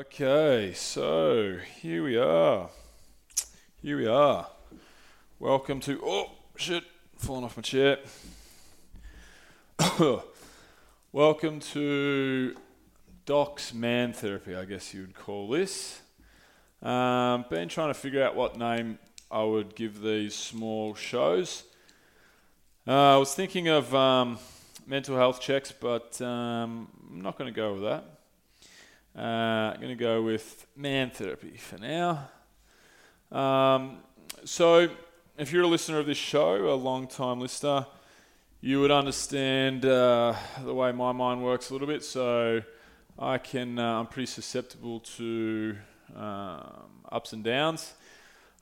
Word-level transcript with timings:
Okay, 0.00 0.72
so 0.74 1.58
here 1.82 2.02
we 2.02 2.16
are. 2.16 2.70
Here 3.82 3.98
we 3.98 4.06
are. 4.06 4.46
Welcome 5.38 5.78
to. 5.80 6.00
Oh, 6.02 6.30
shit, 6.56 6.84
falling 7.18 7.44
off 7.44 7.54
my 7.54 7.60
chair. 7.60 7.98
Welcome 11.12 11.60
to 11.74 12.56
Doc's 13.26 13.74
Man 13.74 14.14
Therapy, 14.14 14.54
I 14.54 14.64
guess 14.64 14.94
you 14.94 15.02
would 15.02 15.14
call 15.14 15.50
this. 15.50 16.00
Um, 16.80 17.44
been 17.50 17.68
trying 17.68 17.88
to 17.88 17.94
figure 17.94 18.24
out 18.24 18.34
what 18.34 18.56
name 18.56 18.98
I 19.30 19.42
would 19.42 19.74
give 19.76 20.00
these 20.00 20.34
small 20.34 20.94
shows. 20.94 21.64
Uh, 22.88 23.16
I 23.16 23.16
was 23.18 23.34
thinking 23.34 23.68
of 23.68 23.94
um, 23.94 24.38
mental 24.86 25.18
health 25.18 25.42
checks, 25.42 25.72
but 25.78 26.18
um, 26.22 26.88
I'm 27.10 27.20
not 27.20 27.36
going 27.36 27.52
to 27.52 27.54
go 27.54 27.74
with 27.74 27.82
that. 27.82 28.19
Uh, 29.16 29.20
I'm 29.72 29.76
going 29.80 29.88
to 29.88 29.96
go 29.96 30.22
with 30.22 30.66
man 30.76 31.10
therapy 31.10 31.56
for 31.56 31.78
now. 31.78 32.28
Um, 33.32 33.98
so, 34.44 34.88
if 35.36 35.52
you're 35.52 35.64
a 35.64 35.66
listener 35.66 35.98
of 35.98 36.06
this 36.06 36.16
show, 36.18 36.72
a 36.72 36.74
long 36.74 37.08
time 37.08 37.40
listener, 37.40 37.86
you 38.60 38.80
would 38.80 38.92
understand 38.92 39.84
uh, 39.84 40.34
the 40.64 40.72
way 40.72 40.92
my 40.92 41.10
mind 41.10 41.42
works 41.42 41.70
a 41.70 41.72
little 41.72 41.88
bit. 41.88 42.04
So, 42.04 42.62
I 43.18 43.38
can, 43.38 43.80
uh, 43.80 43.98
I'm 43.98 44.06
pretty 44.06 44.26
susceptible 44.26 45.00
to 45.00 45.76
um, 46.14 47.02
ups 47.10 47.32
and 47.32 47.42
downs. 47.42 47.94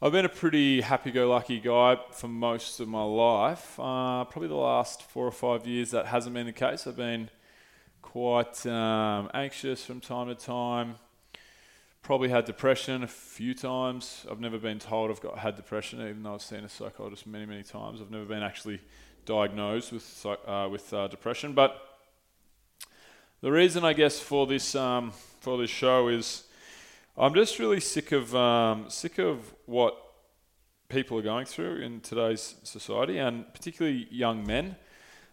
I've 0.00 0.12
been 0.12 0.24
a 0.24 0.30
pretty 0.30 0.80
happy-go-lucky 0.80 1.60
guy 1.60 1.98
for 2.12 2.28
most 2.28 2.80
of 2.80 2.88
my 2.88 3.02
life. 3.02 3.78
Uh, 3.78 4.24
probably 4.24 4.48
the 4.48 4.54
last 4.54 5.02
four 5.02 5.26
or 5.26 5.32
five 5.32 5.66
years 5.66 5.90
that 5.90 6.06
hasn't 6.06 6.34
been 6.34 6.46
the 6.46 6.52
case. 6.52 6.86
I've 6.86 6.96
been 6.96 7.28
quite 8.12 8.64
um, 8.64 9.28
anxious 9.34 9.84
from 9.84 10.00
time 10.00 10.28
to 10.28 10.34
time. 10.34 10.94
Probably 12.00 12.30
had 12.30 12.46
depression 12.46 13.02
a 13.02 13.06
few 13.06 13.52
times. 13.52 14.24
I've 14.30 14.40
never 14.40 14.56
been 14.58 14.78
told 14.78 15.10
I've 15.10 15.20
got 15.20 15.36
had 15.36 15.56
depression, 15.56 16.00
even 16.00 16.22
though 16.22 16.32
I've 16.32 16.40
seen 16.40 16.64
a 16.64 16.70
psychologist 16.70 17.26
many, 17.26 17.44
many 17.44 17.62
times. 17.62 18.00
I've 18.00 18.10
never 18.10 18.24
been 18.24 18.42
actually 18.42 18.80
diagnosed 19.26 19.92
with 19.92 20.26
uh, 20.46 20.68
with 20.70 20.90
uh, 20.94 21.08
depression. 21.08 21.52
But 21.52 21.76
the 23.42 23.52
reason, 23.52 23.84
I 23.84 23.92
guess, 23.92 24.18
for 24.18 24.46
this 24.46 24.74
um, 24.74 25.12
for 25.40 25.58
this 25.58 25.68
show 25.68 26.08
is 26.08 26.44
I'm 27.14 27.34
just 27.34 27.58
really 27.58 27.80
sick 27.80 28.12
of 28.12 28.34
um, 28.34 28.88
sick 28.88 29.18
of 29.18 29.52
what 29.66 29.94
people 30.88 31.18
are 31.18 31.22
going 31.22 31.44
through 31.44 31.82
in 31.82 32.00
today's 32.00 32.54
society, 32.62 33.18
and 33.18 33.52
particularly 33.52 34.08
young 34.10 34.46
men. 34.46 34.76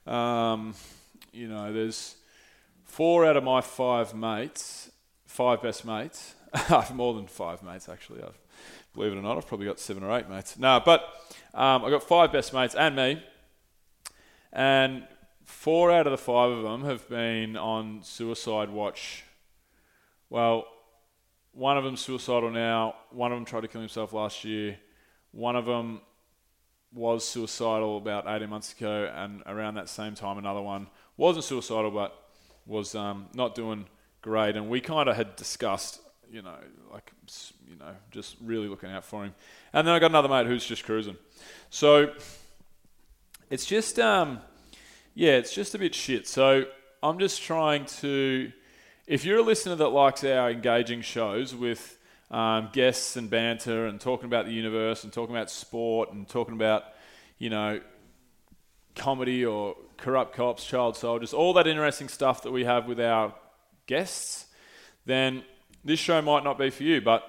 Um, 0.06 0.74
you 1.32 1.48
know, 1.48 1.72
there's 1.72 2.18
four 2.86 3.26
out 3.26 3.36
of 3.36 3.44
my 3.44 3.62
five 3.62 4.14
mates, 4.14 4.90
five 5.26 5.62
best 5.62 5.86
mates. 5.86 6.36
I 6.54 6.60
have 6.60 6.96
more 6.96 7.14
than 7.14 7.28
five 7.28 7.62
mates 7.62 7.90
actually. 7.90 8.24
I've, 8.24 8.40
believe 8.94 9.12
it 9.12 9.18
or 9.18 9.22
not, 9.22 9.38
I've 9.38 9.48
probably 9.48 9.66
got 9.66 9.80
seven 9.80 10.04
or 10.04 10.18
eight 10.18 10.30
mates. 10.30 10.58
No, 10.58 10.82
but 10.84 11.02
um, 11.54 11.84
I've 11.84 11.92
got 11.92 12.04
five 12.04 12.32
best 12.32 12.54
mates 12.54 12.76
and 12.76 12.96
me, 12.96 13.22
and 14.54 15.04
four 15.44 15.92
out 15.92 16.08
of 16.08 16.12
the 16.12 16.18
five 16.18 16.52
of 16.52 16.64
them 16.64 16.86
have 16.86 17.08
been 17.10 17.58
on 17.58 18.02
suicide 18.04 18.70
watch. 18.70 19.24
Well, 20.30 20.66
one 21.52 21.78
of 21.78 21.84
them's 21.84 22.02
suicidal 22.02 22.50
now. 22.52 22.96
One 23.12 23.32
of 23.32 23.38
them 23.38 23.46
tried 23.46 23.62
to 23.62 23.68
kill 23.68 23.82
himself 23.82 24.14
last 24.14 24.44
year. 24.44 24.78
One 25.32 25.56
of 25.56 25.66
them 25.66 26.02
was 26.94 27.28
suicidal 27.28 27.98
about 27.98 28.26
18 28.28 28.50
months 28.50 28.74
ago, 28.74 29.12
and 29.14 29.44
around 29.46 29.76
that 29.76 29.90
same 29.90 30.16
time, 30.16 30.38
another 30.38 30.62
one 30.62 30.88
wasn't 31.18 31.44
suicidal 31.46 31.92
but 31.92 32.25
was 32.66 32.96
um, 32.96 33.28
not 33.34 33.56
doing 33.56 33.86
great, 34.22 34.56
and 34.56 34.70
we 34.70 34.82
kind 34.82 35.08
of 35.08 35.16
had 35.16 35.36
discussed, 35.36 36.00
you 36.32 36.42
know, 36.42 36.58
like 36.92 37.12
you 37.68 37.76
know, 37.78 37.94
just 38.12 38.36
really 38.42 38.68
looking 38.68 38.90
out 38.90 39.06
for 39.06 39.24
him. 39.24 39.34
And 39.74 39.88
then 39.88 39.94
I 39.94 40.00
got 40.00 40.12
another 40.12 40.30
mate 40.30 40.48
who's 40.48 40.66
just 40.66 40.84
cruising. 40.84 41.18
So 41.70 42.14
it's 43.50 43.66
just, 43.66 44.00
um, 44.00 44.40
yeah, 45.14 45.34
it's 45.34 45.54
just 45.54 45.76
a 45.76 45.78
bit 45.78 45.94
shit. 45.94 46.28
So 46.28 46.66
I'm 47.04 47.20
just 47.20 47.42
trying 47.42 47.86
to, 47.86 48.52
if 49.08 49.26
you're 49.26 49.40
a 49.40 49.44
listener 49.44 49.76
that 49.76 49.90
likes 49.90 50.24
our 50.24 50.50
engaging 50.50 51.02
shows 51.02 51.54
with 51.54 51.98
um, 52.32 52.70
guests 52.74 53.16
and 53.16 53.30
banter 53.30 53.86
and 53.86 54.00
talking 54.00 54.26
about 54.26 54.46
the 54.46 54.52
universe 54.52 55.04
and 55.04 55.14
talking 55.14 55.36
about 55.36 55.52
sport 55.52 56.12
and 56.12 56.28
talking 56.28 56.56
about, 56.56 56.86
you 57.38 57.50
know, 57.50 57.82
comedy 58.96 59.46
or 59.46 59.76
corrupt 59.98 60.36
cops, 60.36 60.66
child 60.66 60.98
soldiers, 60.98 61.34
all 61.34 61.54
that 61.54 61.68
interesting 61.68 62.08
stuff 62.08 62.42
that 62.44 62.52
we 62.52 62.66
have 62.66 62.88
with 62.88 63.00
our 63.00 63.34
guests, 63.88 64.48
then 65.06 65.44
this 65.84 66.00
show 66.00 66.22
might 66.22 66.44
not 66.44 66.58
be 66.58 66.70
for 66.70 66.84
you. 66.84 67.02
But 67.02 67.24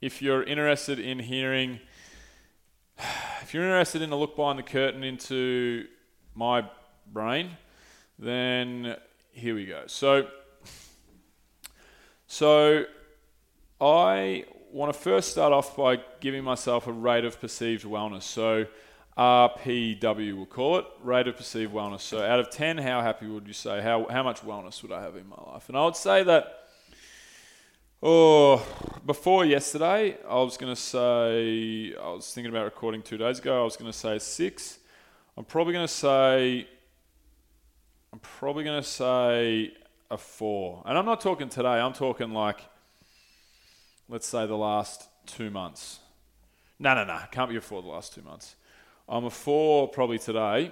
if 0.00 0.22
you're 0.22 0.42
interested 0.42 0.98
in 0.98 1.18
hearing, 1.18 1.80
if 3.42 3.52
you're 3.52 3.64
interested 3.64 4.02
in 4.02 4.12
a 4.12 4.16
look 4.16 4.36
behind 4.36 4.58
the 4.58 4.62
curtain 4.62 5.02
into 5.02 5.86
my 6.34 6.64
brain, 7.12 7.56
then 8.18 8.96
here 9.32 9.54
we 9.54 9.66
go. 9.66 9.84
So, 9.86 10.28
so 12.26 12.84
I 13.80 14.44
want 14.72 14.92
to 14.92 14.98
first 14.98 15.30
start 15.30 15.52
off 15.52 15.76
by 15.76 15.98
giving 16.20 16.44
myself 16.44 16.86
a 16.86 16.92
rate 16.92 17.24
of 17.24 17.40
perceived 17.40 17.84
wellness. 17.84 18.22
So 18.22 18.66
RPW, 19.18 20.36
we'll 20.36 20.46
call 20.46 20.78
it, 20.78 20.86
rate 21.02 21.26
of 21.26 21.36
perceived 21.36 21.72
wellness. 21.74 22.02
So 22.02 22.22
out 22.24 22.38
of 22.38 22.50
10, 22.50 22.78
how 22.78 23.00
happy 23.00 23.26
would 23.26 23.48
you 23.48 23.52
say? 23.52 23.80
How, 23.80 24.06
how 24.08 24.22
much 24.22 24.42
wellness 24.42 24.80
would 24.82 24.92
I 24.92 25.02
have 25.02 25.16
in 25.16 25.28
my 25.28 25.36
life? 25.52 25.68
And 25.68 25.76
I 25.76 25.84
would 25.84 25.96
say 25.96 26.22
that, 26.22 26.68
oh, 28.00 28.64
before 29.04 29.44
yesterday, 29.44 30.16
I 30.28 30.36
was 30.36 30.56
going 30.56 30.72
to 30.72 30.80
say, 30.80 31.96
I 32.00 32.12
was 32.12 32.32
thinking 32.32 32.50
about 32.52 32.64
recording 32.64 33.02
two 33.02 33.18
days 33.18 33.40
ago, 33.40 33.60
I 33.60 33.64
was 33.64 33.76
going 33.76 33.90
to 33.90 33.98
say 33.98 34.20
six. 34.20 34.78
I'm 35.36 35.44
probably 35.44 35.72
going 35.72 35.88
to 35.88 35.92
say, 35.92 36.68
I'm 38.12 38.20
probably 38.20 38.62
going 38.62 38.80
to 38.80 38.88
say 38.88 39.72
a 40.12 40.16
four. 40.16 40.84
And 40.86 40.96
I'm 40.96 41.06
not 41.06 41.20
talking 41.20 41.48
today, 41.48 41.80
I'm 41.80 41.92
talking 41.92 42.30
like, 42.30 42.60
let's 44.08 44.28
say 44.28 44.46
the 44.46 44.56
last 44.56 45.08
two 45.26 45.50
months. 45.50 45.98
No, 46.78 46.94
no, 46.94 47.02
no, 47.02 47.18
can't 47.32 47.48
be 47.48 47.56
before 47.56 47.82
the 47.82 47.88
last 47.88 48.14
two 48.14 48.22
months. 48.22 48.54
I'm 49.10 49.24
a 49.24 49.30
four 49.30 49.88
probably 49.88 50.18
today. 50.18 50.70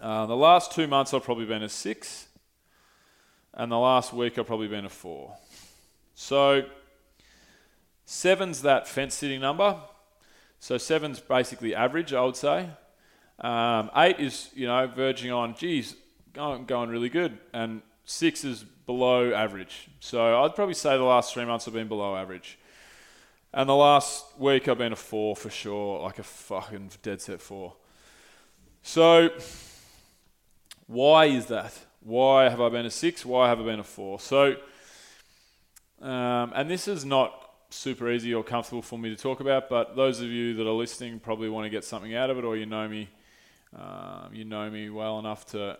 Uh, 0.00 0.26
the 0.26 0.34
last 0.36 0.72
two 0.72 0.88
months 0.88 1.14
I've 1.14 1.22
probably 1.22 1.44
been 1.44 1.62
a 1.62 1.68
six, 1.68 2.26
and 3.54 3.70
the 3.70 3.78
last 3.78 4.12
week 4.12 4.36
I've 4.38 4.46
probably 4.46 4.66
been 4.66 4.84
a 4.84 4.88
four. 4.88 5.36
So 6.16 6.64
seven's 8.04 8.62
that 8.62 8.88
fence 8.88 9.14
sitting 9.14 9.40
number. 9.40 9.76
So 10.58 10.78
seven's 10.78 11.20
basically 11.20 11.76
average, 11.76 12.12
I 12.12 12.22
would 12.22 12.34
say. 12.34 12.70
Um, 13.38 13.92
eight 13.94 14.18
is 14.18 14.50
you 14.54 14.66
know 14.66 14.88
verging 14.88 15.30
on, 15.30 15.54
geez, 15.54 15.94
going, 16.32 16.64
going 16.64 16.90
really 16.90 17.08
good, 17.08 17.38
and 17.52 17.82
six 18.04 18.42
is 18.42 18.64
below 18.84 19.32
average. 19.32 19.88
So 20.00 20.42
I'd 20.42 20.56
probably 20.56 20.74
say 20.74 20.96
the 20.96 21.04
last 21.04 21.34
three 21.34 21.44
months 21.44 21.66
have 21.66 21.74
been 21.74 21.86
below 21.86 22.16
average. 22.16 22.58
And 23.52 23.66
the 23.68 23.74
last 23.74 24.38
week 24.38 24.68
I've 24.68 24.76
been 24.76 24.92
a 24.92 24.96
four 24.96 25.34
for 25.34 25.48
sure, 25.48 26.02
like 26.02 26.18
a 26.18 26.22
fucking 26.22 26.90
dead 27.02 27.22
set 27.22 27.40
four. 27.40 27.74
So, 28.82 29.30
why 30.86 31.26
is 31.26 31.46
that? 31.46 31.72
Why 32.00 32.50
have 32.50 32.60
I 32.60 32.68
been 32.68 32.84
a 32.84 32.90
six? 32.90 33.24
Why 33.24 33.48
have 33.48 33.58
I 33.58 33.64
been 33.64 33.80
a 33.80 33.84
four? 33.84 34.20
So, 34.20 34.56
um, 36.02 36.52
and 36.54 36.70
this 36.70 36.88
is 36.88 37.06
not 37.06 37.50
super 37.70 38.10
easy 38.10 38.34
or 38.34 38.44
comfortable 38.44 38.82
for 38.82 38.98
me 38.98 39.08
to 39.10 39.16
talk 39.16 39.40
about, 39.40 39.70
but 39.70 39.96
those 39.96 40.20
of 40.20 40.26
you 40.28 40.54
that 40.54 40.66
are 40.66 40.72
listening 40.72 41.18
probably 41.18 41.48
want 41.48 41.64
to 41.64 41.70
get 41.70 41.84
something 41.84 42.14
out 42.14 42.28
of 42.28 42.36
it, 42.36 42.44
or 42.44 42.54
you 42.54 42.66
know 42.66 42.86
me, 42.86 43.08
um, 43.74 44.28
you 44.32 44.44
know 44.44 44.68
me 44.70 44.90
well 44.90 45.18
enough 45.18 45.46
to 45.46 45.78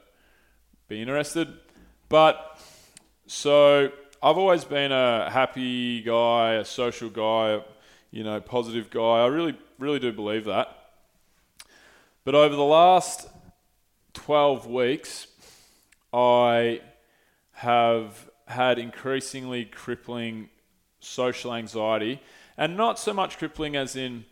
be 0.88 1.02
interested. 1.02 1.48
But 2.08 2.58
so 3.26 3.92
I've 4.20 4.36
always 4.36 4.64
been 4.64 4.90
a 4.90 5.30
happy 5.30 6.02
guy, 6.02 6.54
a 6.54 6.64
social 6.64 7.08
guy, 7.08 7.62
you 8.10 8.24
know, 8.24 8.40
positive 8.40 8.90
guy. 8.90 9.22
I 9.22 9.26
really, 9.26 9.56
really 9.78 10.00
do 10.00 10.12
believe 10.12 10.46
that. 10.46 10.76
But 12.24 12.34
over 12.34 12.56
the 12.56 12.64
last 12.64 13.28
12 14.14 14.66
weeks, 14.66 15.28
I 16.12 16.80
have 17.52 18.28
had 18.48 18.80
increasingly 18.80 19.64
crippling 19.66 20.48
social 20.98 21.54
anxiety, 21.54 22.20
and 22.56 22.76
not 22.76 22.98
so 22.98 23.12
much 23.12 23.38
crippling 23.38 23.76
as 23.76 23.94
in 23.94 24.24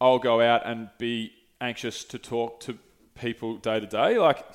I'll 0.00 0.18
go 0.18 0.40
out 0.40 0.62
and 0.64 0.88
be 0.96 1.34
anxious 1.60 2.04
to 2.04 2.18
talk 2.18 2.60
to 2.60 2.78
people 3.20 3.58
day 3.58 3.80
to 3.80 3.86
day. 3.86 4.16
Like 4.16 4.46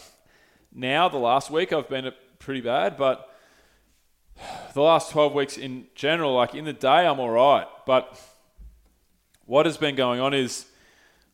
now, 0.73 1.07
the 1.07 1.17
last 1.17 1.51
week, 1.51 1.71
I've 1.71 1.87
been 1.87 2.11
pretty 2.39 2.61
bad, 2.61 2.97
but 2.97 3.29
the 4.73 4.81
last 4.81 5.11
12 5.11 5.33
weeks 5.33 5.57
in 5.57 5.87
general, 5.95 6.33
like 6.33 6.55
in 6.55 6.65
the 6.65 6.73
day, 6.73 7.07
I'm 7.07 7.19
all 7.19 7.29
right. 7.29 7.67
But 7.85 8.19
what 9.45 9.65
has 9.65 9.77
been 9.77 9.95
going 9.95 10.19
on 10.19 10.33
is 10.33 10.65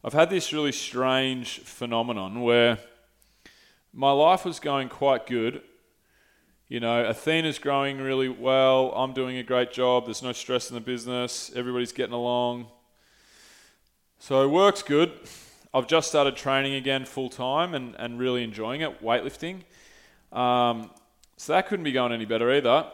I've 0.04 0.14
had 0.14 0.30
this 0.30 0.54
really 0.54 0.72
strange 0.72 1.60
phenomenon 1.60 2.42
where 2.42 2.78
my 3.94 4.12
life 4.12 4.46
was 4.46 4.60
going 4.60 4.90
quite 4.90 5.28
good 5.28 5.62
you 6.72 6.80
know, 6.80 7.04
Athyna's 7.04 7.60
growing 7.60 7.98
really 7.98 8.30
well. 8.30 8.94
I'm 8.94 9.12
doing 9.12 9.36
a 9.36 9.44
great 9.44 9.74
job. 9.74 10.06
There's 10.06 10.24
no 10.24 10.32
stress 10.32 10.70
in 10.70 10.76
the 10.76 10.80
business. 10.80 11.52
Everybody's 11.54 11.92
getting 11.92 12.14
along. 12.14 12.68
So 14.20 14.48
work's 14.48 14.82
good. 14.82 15.12
I've 15.74 15.86
just 15.88 16.08
started 16.08 16.38
training 16.38 16.76
again 16.76 17.04
full 17.04 17.28
time 17.28 17.74
and, 17.74 17.94
and 18.00 18.18
really 18.18 18.42
enjoying 18.46 18.80
it, 18.80 19.04
weightlifting. 19.04 19.64
Um, 20.32 20.92
so 21.42 21.54
that 21.54 21.68
couldn't 21.68 21.84
be 21.84 21.92
going 21.92 22.12
any 22.12 22.26
better 22.26 22.52
either. 22.52 22.86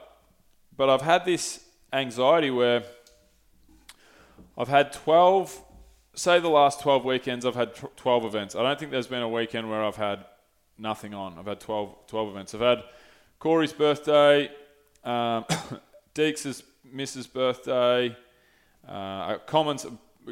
But 0.77 0.89
I've 0.89 1.01
had 1.01 1.25
this 1.25 1.65
anxiety 1.91 2.49
where 2.49 2.81
I've 4.57 4.69
had 4.69 4.93
12, 4.93 5.61
say 6.13 6.39
the 6.39 6.47
last 6.47 6.79
12 6.79 7.03
weekends, 7.03 7.45
I've 7.45 7.55
had 7.55 7.75
12 7.75 8.23
events. 8.23 8.55
I 8.55 8.63
don't 8.63 8.79
think 8.79 8.91
there's 8.91 9.07
been 9.07 9.21
a 9.21 9.27
weekend 9.27 9.69
where 9.69 9.83
I've 9.83 9.97
had 9.97 10.23
nothing 10.77 11.13
on. 11.13 11.37
I've 11.37 11.45
had 11.45 11.59
12, 11.59 12.07
12 12.07 12.29
events. 12.29 12.55
I've 12.55 12.61
had 12.61 12.83
Corey's 13.37 13.73
birthday, 13.73 14.49
um, 15.03 15.43
Deeks' 16.15 16.63
Mrs. 16.95 17.31
birthday, 17.33 18.15
uh, 18.87 19.39
Commons 19.39 19.85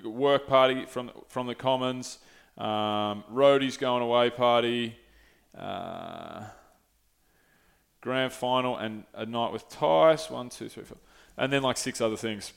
work 0.05 0.47
party 0.47 0.85
from 0.85 1.11
from 1.27 1.47
the 1.47 1.55
Commons, 1.55 2.19
um, 2.57 3.25
Roadie's 3.29 3.75
going 3.75 4.03
away 4.03 4.29
party, 4.29 4.95
uh, 5.57 6.45
grand 8.05 8.31
final, 8.31 8.77
and 8.77 9.03
a 9.15 9.25
night 9.25 9.51
with 9.51 9.67
Tice. 9.67 10.29
One, 10.29 10.47
two, 10.47 10.69
three, 10.69 10.83
four, 10.83 10.97
and 11.37 11.51
then 11.51 11.63
like 11.63 11.75
six 11.75 11.99
other 11.99 12.15
things. 12.15 12.53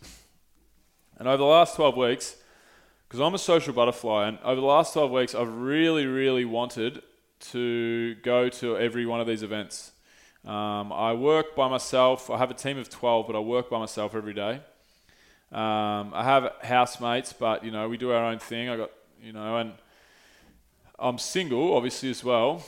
And 1.17 1.27
over 1.27 1.39
the 1.39 1.45
last 1.45 1.75
12 1.75 1.97
weeks, 1.97 2.37
because 3.09 3.19
I'm 3.19 3.33
a 3.33 3.39
social 3.39 3.73
butterfly, 3.73 4.29
and 4.29 4.39
over 4.45 4.61
the 4.61 4.67
last 4.67 4.93
12 4.93 5.11
weeks, 5.11 5.35
I've 5.35 5.53
really, 5.53 6.05
really 6.05 6.45
wanted 6.45 7.03
to 7.53 8.15
go 8.17 8.51
to 8.51 8.77
every 8.77 9.07
one 9.07 9.23
of 9.23 9.27
these 9.27 9.43
events. 9.43 9.93
Um, 10.45 10.93
I 10.93 11.15
work 11.15 11.57
by 11.57 11.67
myself. 11.67 12.29
I 12.29 12.37
have 12.37 12.51
a 12.51 12.55
team 12.55 12.77
of 12.77 12.91
12, 12.91 13.27
but 13.27 13.35
I 13.35 13.41
work 13.41 13.71
by 13.71 13.79
myself 13.79 14.15
every 14.15 14.35
day. 14.35 14.61
Um, 15.51 16.13
I 16.13 16.25
have 16.25 16.53
housemates, 16.63 17.33
but 17.33 17.65
you 17.65 17.71
know 17.71 17.89
we 17.89 17.97
do 17.97 18.11
our 18.11 18.23
own 18.23 18.39
thing. 18.39 18.69
I 18.69 18.77
got 18.77 18.91
you 19.23 19.33
know, 19.33 19.57
and 19.57 19.73
I'm 20.99 21.17
single, 21.17 21.75
obviously 21.75 22.11
as 22.11 22.23
well, 22.23 22.63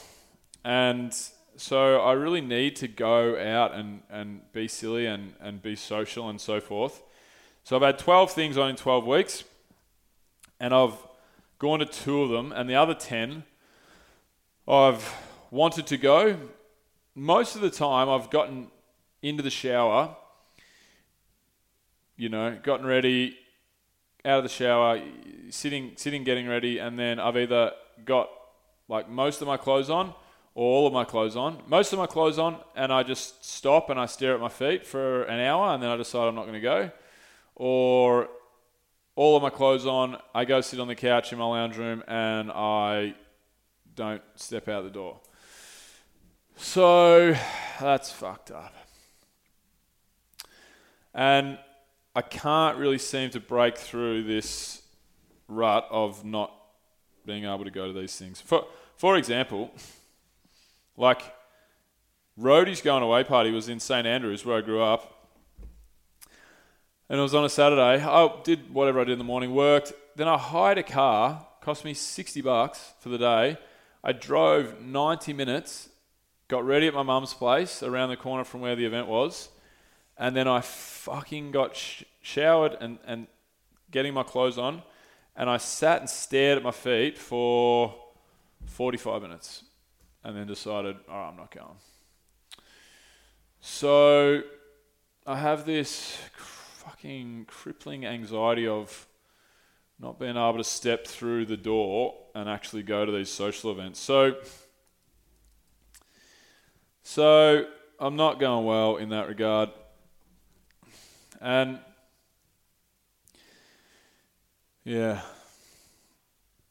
and 0.63 1.15
so 1.61 2.01
I 2.01 2.13
really 2.13 2.41
need 2.41 2.75
to 2.77 2.87
go 2.87 3.39
out 3.39 3.75
and, 3.75 4.01
and 4.09 4.41
be 4.51 4.67
silly 4.67 5.05
and, 5.05 5.35
and 5.39 5.61
be 5.61 5.75
social 5.75 6.27
and 6.27 6.41
so 6.41 6.59
forth. 6.59 7.03
So 7.63 7.75
I've 7.75 7.83
had 7.83 7.99
12 7.99 8.31
things 8.31 8.57
on 8.57 8.71
in 8.71 8.75
12 8.75 9.05
weeks, 9.05 9.43
and 10.59 10.73
I've 10.73 10.97
gone 11.59 11.77
to 11.77 11.85
two 11.85 12.23
of 12.23 12.31
them, 12.31 12.51
and 12.51 12.67
the 12.67 12.73
other 12.73 12.95
10 12.95 13.43
I've 14.67 15.13
wanted 15.51 15.85
to 15.85 15.97
go. 15.97 16.35
Most 17.13 17.55
of 17.55 17.61
the 17.61 17.69
time, 17.69 18.09
I've 18.09 18.31
gotten 18.31 18.71
into 19.21 19.43
the 19.43 19.51
shower, 19.51 20.15
you 22.17 22.29
know, 22.29 22.57
gotten 22.63 22.87
ready, 22.87 23.37
out 24.25 24.39
of 24.39 24.43
the 24.43 24.49
shower, 24.49 24.99
sitting, 25.51 25.91
sitting, 25.95 26.23
getting 26.23 26.47
ready, 26.47 26.79
and 26.79 26.97
then 26.97 27.19
I've 27.19 27.37
either 27.37 27.73
got 28.03 28.31
like 28.87 29.07
most 29.07 29.41
of 29.41 29.47
my 29.47 29.57
clothes 29.57 29.91
on 29.91 30.15
all 30.53 30.87
of 30.87 30.93
my 30.93 31.05
clothes 31.05 31.35
on. 31.35 31.61
Most 31.67 31.93
of 31.93 31.99
my 31.99 32.07
clothes 32.07 32.37
on, 32.37 32.57
and 32.75 32.91
I 32.91 33.03
just 33.03 33.45
stop 33.45 33.89
and 33.89 33.99
I 33.99 34.05
stare 34.05 34.33
at 34.33 34.39
my 34.39 34.49
feet 34.49 34.85
for 34.85 35.23
an 35.23 35.39
hour, 35.39 35.73
and 35.73 35.81
then 35.81 35.89
I 35.89 35.95
decide 35.95 36.27
I'm 36.27 36.35
not 36.35 36.43
going 36.43 36.53
to 36.53 36.59
go. 36.59 36.91
Or 37.55 38.29
all 39.15 39.37
of 39.37 39.43
my 39.43 39.49
clothes 39.49 39.85
on, 39.85 40.17
I 40.33 40.45
go 40.45 40.61
sit 40.61 40.79
on 40.79 40.87
the 40.87 40.95
couch 40.95 41.31
in 41.31 41.39
my 41.39 41.45
lounge 41.45 41.77
room, 41.77 42.03
and 42.07 42.51
I 42.51 43.15
don't 43.95 44.21
step 44.35 44.67
out 44.67 44.83
the 44.83 44.89
door. 44.89 45.19
So 46.55 47.35
that's 47.79 48.11
fucked 48.11 48.51
up. 48.51 48.73
And 51.13 51.57
I 52.15 52.21
can't 52.21 52.77
really 52.77 52.97
seem 52.97 53.29
to 53.31 53.39
break 53.39 53.77
through 53.77 54.23
this 54.23 54.81
rut 55.47 55.87
of 55.89 56.23
not 56.25 56.53
being 57.25 57.45
able 57.45 57.63
to 57.63 57.71
go 57.71 57.87
to 57.87 57.93
these 57.93 58.15
things. 58.17 58.41
For, 58.41 58.65
for 58.95 59.17
example, 59.17 59.71
like 61.01 61.33
Roadie's 62.37 62.79
going 62.79 63.01
away 63.01 63.23
party 63.23 63.49
was 63.49 63.67
in 63.67 63.79
St 63.79 64.05
Andrews 64.05 64.45
where 64.45 64.57
I 64.57 64.61
grew 64.61 64.83
up. 64.83 65.29
And 67.09 67.19
it 67.19 67.23
was 67.23 67.33
on 67.33 67.43
a 67.43 67.49
Saturday. 67.49 68.03
I 68.03 68.29
did 68.43 68.71
whatever 68.71 69.01
I 69.01 69.05
did 69.05 69.13
in 69.13 69.17
the 69.17 69.25
morning, 69.25 69.55
worked. 69.55 69.93
Then 70.15 70.27
I 70.27 70.37
hired 70.37 70.77
a 70.77 70.83
car, 70.83 71.47
cost 71.59 71.83
me 71.83 71.95
60 71.95 72.41
bucks 72.41 72.93
for 72.99 73.09
the 73.09 73.17
day. 73.17 73.57
I 74.03 74.11
drove 74.11 74.79
90 74.79 75.33
minutes, 75.33 75.89
got 76.47 76.63
ready 76.65 76.87
at 76.87 76.93
my 76.93 77.03
mum's 77.03 77.33
place 77.33 77.81
around 77.81 78.09
the 78.09 78.17
corner 78.17 78.43
from 78.43 78.61
where 78.61 78.75
the 78.75 78.85
event 78.85 79.07
was, 79.07 79.49
and 80.17 80.35
then 80.35 80.47
I 80.47 80.61
fucking 80.61 81.51
got 81.51 81.75
sh- 81.75 82.03
showered 82.21 82.77
and, 82.79 82.99
and 83.07 83.25
getting 83.89 84.13
my 84.13 84.23
clothes 84.23 84.59
on, 84.59 84.83
and 85.35 85.49
I 85.49 85.57
sat 85.57 85.99
and 85.99 86.09
stared 86.09 86.57
at 86.57 86.63
my 86.63 86.71
feet 86.71 87.17
for 87.17 87.95
45 88.65 89.21
minutes, 89.23 89.63
and 90.23 90.35
then 90.35 90.47
decided, 90.47 90.97
all 91.09 91.17
right, 91.17 91.29
I'm 91.29 91.37
not 91.37 91.53
going. 91.53 91.77
So 93.59 94.41
I 95.25 95.37
have 95.37 95.65
this 95.65 96.17
fucking 96.35 97.45
crippling 97.47 98.05
anxiety 98.05 98.67
of 98.67 99.07
not 99.99 100.19
being 100.19 100.35
able 100.35 100.57
to 100.57 100.63
step 100.63 101.05
through 101.05 101.45
the 101.45 101.57
door 101.57 102.15
and 102.33 102.49
actually 102.49 102.81
go 102.81 103.05
to 103.05 103.11
these 103.11 103.29
social 103.29 103.71
events. 103.71 103.99
So, 103.99 104.35
so 107.03 107.65
I'm 107.99 108.15
not 108.15 108.39
going 108.39 108.65
well 108.65 108.97
in 108.97 109.09
that 109.09 109.27
regard. 109.27 109.69
And 111.39 111.79
yeah, 114.83 115.21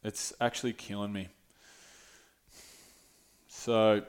it's 0.03 0.33
actually 0.41 0.73
killing 0.73 1.13
me. 1.13 1.29
So 3.61 4.03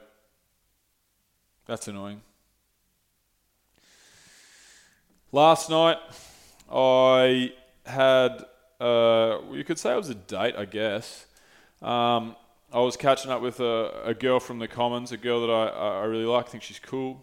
that's 1.66 1.86
annoying. 1.86 2.22
Last 5.30 5.68
night, 5.68 5.98
I 6.72 7.52
had 7.84 8.46
uh, 8.80 9.40
you 9.52 9.62
could 9.62 9.78
say 9.78 9.92
it 9.92 9.96
was 9.96 10.08
a 10.08 10.14
date, 10.14 10.54
I 10.56 10.64
guess. 10.64 11.26
Um, 11.82 12.34
I 12.72 12.80
was 12.80 12.96
catching 12.96 13.30
up 13.30 13.42
with 13.42 13.60
a, 13.60 14.04
a, 14.06 14.14
girl 14.14 14.40
from 14.40 14.58
the 14.58 14.66
Commons, 14.66 15.12
a 15.12 15.18
girl 15.18 15.46
that 15.46 15.52
I, 15.52 15.66
I 16.00 16.04
really 16.04 16.24
like. 16.24 16.46
I 16.46 16.48
think 16.48 16.62
she's 16.62 16.78
cool. 16.78 17.22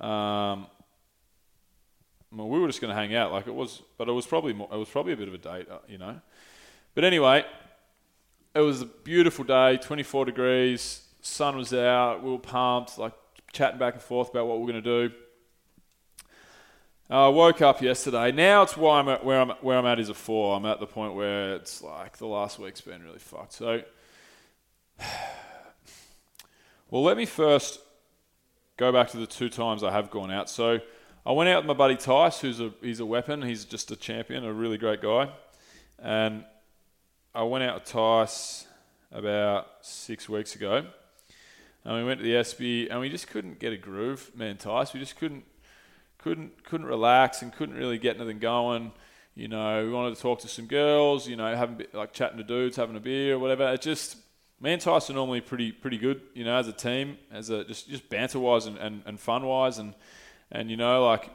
Um, 0.00 0.66
well, 2.32 2.48
we 2.48 2.58
were 2.58 2.66
just 2.66 2.80
going 2.80 2.92
to 2.92 3.00
hang 3.00 3.14
out, 3.14 3.30
like 3.30 3.46
it 3.46 3.54
was, 3.54 3.80
but 3.96 4.08
it 4.08 4.12
was 4.12 4.26
probably 4.26 4.54
more, 4.54 4.68
it 4.72 4.76
was 4.76 4.88
probably 4.88 5.12
a 5.12 5.16
bit 5.16 5.28
of 5.28 5.34
a 5.34 5.38
date, 5.38 5.68
uh, 5.70 5.78
you 5.88 5.98
know. 5.98 6.20
But 6.96 7.04
anyway, 7.04 7.44
it 8.56 8.60
was 8.60 8.82
a 8.82 8.86
beautiful 8.86 9.44
day, 9.44 9.76
24 9.76 10.24
degrees, 10.24 11.02
sun 11.22 11.56
was 11.56 11.72
out, 11.72 12.22
we 12.22 12.30
were 12.30 12.38
pumped, 12.38 12.98
like 12.98 13.12
chatting 13.52 13.78
back 13.78 13.94
and 13.94 14.02
forth 14.02 14.30
about 14.30 14.46
what 14.46 14.58
we 14.58 14.64
we're 14.64 14.72
going 14.72 14.84
to 14.84 15.08
do. 15.08 15.14
I 17.10 17.26
uh, 17.26 17.30
woke 17.30 17.60
up 17.60 17.82
yesterday. 17.82 18.30
Now 18.30 18.62
it's 18.62 18.76
why 18.76 19.00
I'm 19.00 19.08
at, 19.08 19.24
where 19.24 19.40
I'm 19.40 19.48
where 19.62 19.76
I'm 19.76 19.86
at 19.86 19.98
is 19.98 20.10
a 20.10 20.14
four. 20.14 20.56
I'm 20.56 20.64
at 20.64 20.78
the 20.78 20.86
point 20.86 21.14
where 21.14 21.56
it's 21.56 21.82
like 21.82 22.18
the 22.18 22.28
last 22.28 22.60
week's 22.60 22.80
been 22.80 23.02
really 23.02 23.18
fucked. 23.18 23.52
So, 23.54 23.82
well, 26.88 27.02
let 27.02 27.16
me 27.16 27.26
first 27.26 27.80
go 28.76 28.92
back 28.92 29.10
to 29.10 29.16
the 29.16 29.26
two 29.26 29.48
times 29.48 29.82
I 29.82 29.90
have 29.90 30.08
gone 30.08 30.30
out. 30.30 30.48
So, 30.48 30.78
I 31.26 31.32
went 31.32 31.48
out 31.50 31.64
with 31.64 31.66
my 31.66 31.74
buddy 31.74 31.96
Tice, 31.96 32.38
who's 32.40 32.60
a 32.60 32.72
he's 32.80 33.00
a 33.00 33.06
weapon. 33.06 33.42
He's 33.42 33.64
just 33.64 33.90
a 33.90 33.96
champion, 33.96 34.44
a 34.44 34.52
really 34.52 34.78
great 34.78 35.02
guy, 35.02 35.30
and 35.98 36.44
I 37.34 37.42
went 37.42 37.64
out 37.64 37.74
with 37.74 37.86
Tice 37.86 38.68
about 39.10 39.66
six 39.80 40.28
weeks 40.28 40.54
ago, 40.54 40.86
and 41.84 41.94
we 41.94 42.04
went 42.04 42.20
to 42.20 42.24
the 42.24 42.34
SB, 42.34 42.88
and 42.90 43.00
we 43.00 43.08
just 43.08 43.28
couldn't 43.28 43.58
get 43.58 43.72
a 43.72 43.76
groove, 43.76 44.30
man. 44.34 44.56
Tice, 44.56 44.92
we 44.92 45.00
just 45.00 45.16
couldn't 45.16 45.44
couldn't 46.18 46.64
couldn't 46.64 46.86
relax 46.86 47.42
and 47.42 47.52
couldn't 47.52 47.76
really 47.76 47.98
get 47.98 48.16
anything 48.16 48.38
going. 48.38 48.92
You 49.34 49.48
know, 49.48 49.84
we 49.84 49.90
wanted 49.90 50.14
to 50.14 50.20
talk 50.20 50.40
to 50.40 50.48
some 50.48 50.66
girls. 50.66 51.26
You 51.26 51.36
know, 51.36 51.54
having 51.54 51.86
like 51.92 52.12
chatting 52.12 52.38
to 52.38 52.44
dudes, 52.44 52.76
having 52.76 52.96
a 52.96 53.00
beer 53.00 53.34
or 53.34 53.38
whatever. 53.38 53.72
It 53.72 53.80
just 53.80 54.16
me 54.60 54.72
and 54.72 54.82
Tyson 54.82 55.14
are 55.14 55.16
normally 55.16 55.40
pretty 55.40 55.72
pretty 55.72 55.96
good. 55.96 56.20
You 56.34 56.44
know, 56.44 56.56
as 56.56 56.68
a 56.68 56.72
team, 56.72 57.16
as 57.32 57.50
a 57.50 57.64
just 57.64 57.88
just 57.88 58.08
banter 58.10 58.38
wise 58.38 58.66
and, 58.66 58.76
and, 58.76 59.02
and 59.06 59.18
fun 59.18 59.44
wise, 59.44 59.78
and 59.78 59.94
and 60.52 60.70
you 60.70 60.76
know 60.76 61.06
like 61.06 61.30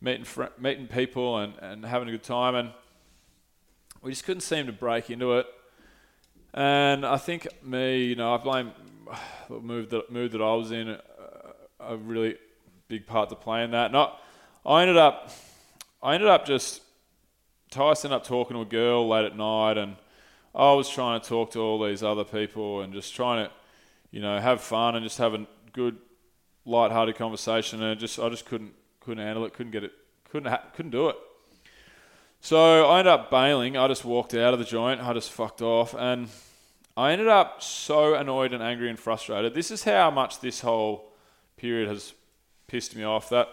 meeting 0.00 0.24
fr- 0.24 0.44
meeting 0.58 0.86
people 0.86 1.38
and, 1.38 1.54
and 1.60 1.84
having 1.84 2.08
a 2.08 2.12
good 2.12 2.22
time, 2.22 2.54
and 2.54 2.70
we 4.02 4.10
just 4.10 4.24
couldn't 4.24 4.40
seem 4.40 4.66
to 4.66 4.72
break 4.72 5.10
into 5.10 5.34
it. 5.38 5.46
And 6.54 7.04
I 7.04 7.18
think 7.18 7.46
me, 7.62 8.04
you 8.04 8.16
know, 8.16 8.34
I 8.34 8.38
blame 8.38 8.72
the 9.48 9.60
move 9.60 9.90
that 9.90 10.10
move 10.10 10.32
that 10.32 10.42
I 10.42 10.54
was 10.54 10.70
in. 10.70 10.88
Uh, 10.88 11.00
I 11.78 11.92
really 11.92 12.36
big 12.88 13.06
part 13.06 13.28
to 13.28 13.34
play 13.34 13.64
in 13.64 13.72
that. 13.72 13.92
Not, 13.92 14.20
I 14.64 14.82
ended 14.82 14.96
up, 14.96 15.30
I 16.02 16.14
ended 16.14 16.28
up 16.28 16.46
just 16.46 16.82
Tyson 17.70 18.12
up 18.12 18.24
talking 18.24 18.54
to 18.56 18.62
a 18.62 18.66
girl 18.66 19.08
late 19.08 19.24
at 19.24 19.36
night, 19.36 19.76
and 19.76 19.96
I 20.54 20.72
was 20.72 20.88
trying 20.88 21.20
to 21.20 21.28
talk 21.28 21.50
to 21.52 21.60
all 21.60 21.84
these 21.84 22.02
other 22.02 22.24
people 22.24 22.80
and 22.80 22.92
just 22.92 23.14
trying 23.14 23.46
to, 23.46 23.52
you 24.10 24.20
know, 24.20 24.38
have 24.40 24.60
fun 24.60 24.96
and 24.96 25.04
just 25.04 25.18
have 25.18 25.34
a 25.34 25.46
good, 25.72 25.98
light-hearted 26.64 27.16
conversation, 27.16 27.82
and 27.82 28.00
just 28.00 28.18
I 28.18 28.28
just 28.28 28.46
couldn't 28.46 28.72
couldn't 29.00 29.24
handle 29.24 29.44
it, 29.44 29.52
couldn't 29.52 29.72
get 29.72 29.84
it, 29.84 29.92
couldn't 30.30 30.50
ha- 30.50 30.64
couldn't 30.74 30.92
do 30.92 31.08
it. 31.08 31.16
So 32.40 32.86
I 32.86 33.00
ended 33.00 33.12
up 33.12 33.30
bailing. 33.30 33.76
I 33.76 33.88
just 33.88 34.04
walked 34.04 34.34
out 34.34 34.52
of 34.52 34.58
the 34.58 34.64
joint. 34.64 35.00
I 35.00 35.12
just 35.12 35.30
fucked 35.30 35.62
off, 35.62 35.94
and 35.94 36.28
I 36.96 37.12
ended 37.12 37.28
up 37.28 37.62
so 37.62 38.14
annoyed 38.14 38.54
and 38.54 38.62
angry 38.62 38.88
and 38.88 38.98
frustrated. 38.98 39.52
This 39.52 39.70
is 39.70 39.84
how 39.84 40.10
much 40.10 40.40
this 40.40 40.60
whole 40.60 41.12
period 41.56 41.88
has 41.88 42.14
pissed 42.68 42.96
me 42.96 43.04
off. 43.04 43.28
That 43.28 43.48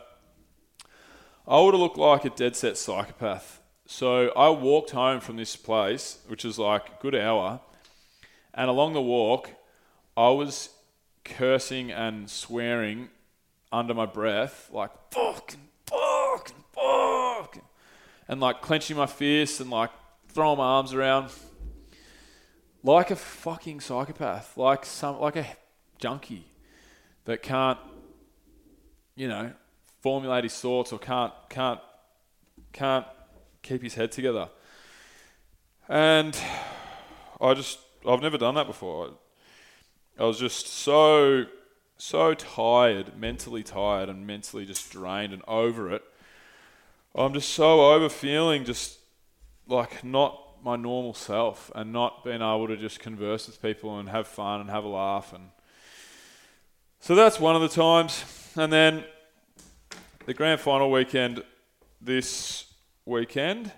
I 1.46 1.60
would 1.60 1.74
have 1.74 1.82
looked 1.82 1.98
like 1.98 2.24
a 2.24 2.30
dead 2.30 2.56
set 2.56 2.78
psychopath. 2.78 3.60
So 3.86 4.30
I 4.30 4.50
walked 4.50 4.92
home 4.92 5.20
from 5.20 5.36
this 5.36 5.58
place, 5.58 6.20
which 6.28 6.46
is 6.46 6.58
like 6.58 6.88
a 6.88 7.02
good 7.02 7.16
hour, 7.16 7.60
and 8.54 8.70
along 8.70 8.94
the 8.94 9.02
walk, 9.02 9.50
I 10.16 10.30
was 10.30 10.70
cursing 11.26 11.92
and 11.92 12.30
swearing 12.30 13.10
under 13.74 13.94
my 13.94 14.06
breath, 14.06 14.70
like 14.72 14.92
fuck 15.12 15.54
and 15.54 15.68
fuck 15.86 16.50
and 16.50 16.64
fuck, 16.72 17.58
and 18.30 18.40
like 18.40 18.62
clenching 18.62 18.96
my 18.96 19.06
fists 19.06 19.60
and 19.60 19.70
like 19.70 19.90
throwing 20.30 20.60
my 20.60 20.64
arms 20.64 20.94
around, 20.94 21.30
like 22.84 23.12
a 23.12 23.16
fucking 23.16 23.80
psychopath, 23.80 24.58
like 24.58 24.86
some, 24.86 25.20
like 25.20 25.38
a 25.38 25.48
junkie 25.98 26.46
that 27.26 27.42
can't, 27.42 27.80
you 29.16 29.28
know, 29.28 29.54
formulate 30.02 30.44
his 30.44 30.60
thoughts 30.60 30.92
or 30.92 31.00
can't, 31.00 31.32
can't, 31.50 31.80
can't 32.74 33.06
keep 33.62 33.82
his 33.82 33.96
head 33.96 34.12
together. 34.12 34.50
And 35.88 36.38
I 37.40 37.54
just, 37.54 37.80
I've 38.08 38.22
never 38.22 38.38
done 38.38 38.56
that 38.56 38.68
before. 38.68 39.12
I 40.20 40.26
was 40.26 40.38
just 40.38 40.68
so, 40.68 41.46
so 41.98 42.34
tired, 42.34 43.18
mentally 43.18 43.64
tired, 43.64 44.10
and 44.10 44.28
mentally 44.28 44.66
just 44.66 44.92
drained 44.92 45.34
and 45.34 45.42
over 45.48 45.92
it. 45.92 46.04
I'm 47.16 47.34
just 47.34 47.50
so 47.50 47.94
over 47.94 48.10
feeling 48.10 48.66
just 48.66 49.00
like 49.68 50.04
not 50.04 50.43
my 50.64 50.76
normal 50.76 51.14
self 51.14 51.72
and 51.76 51.92
not 51.92 52.24
being 52.24 52.42
able 52.42 52.68
to 52.68 52.78
just 52.78 53.00
converse 53.00 53.48
with 53.48 53.62
people 53.62 54.00
and 54.00 54.10
have 54.10 54.28
fun 54.28 54.62
and 54.62 54.70
have 54.70 54.84
a 54.84 54.88
laugh 54.88 55.34
and 55.34 55.50
so 57.00 57.16
that's 57.16 57.40
one 57.40 57.56
of 57.56 57.62
the 57.62 57.68
times 57.68 58.24
and 58.56 58.72
then 58.72 59.04
the 60.26 60.34
grand 60.34 60.60
final 60.60 60.90
weekend 60.90 61.44
this 62.02 62.66
weekend 63.06 63.72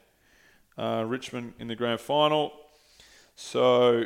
uh, 0.78 1.04
Richmond 1.08 1.54
in 1.60 1.68
the 1.68 1.76
grand 1.76 2.00
final 2.00 2.54
so 3.36 4.06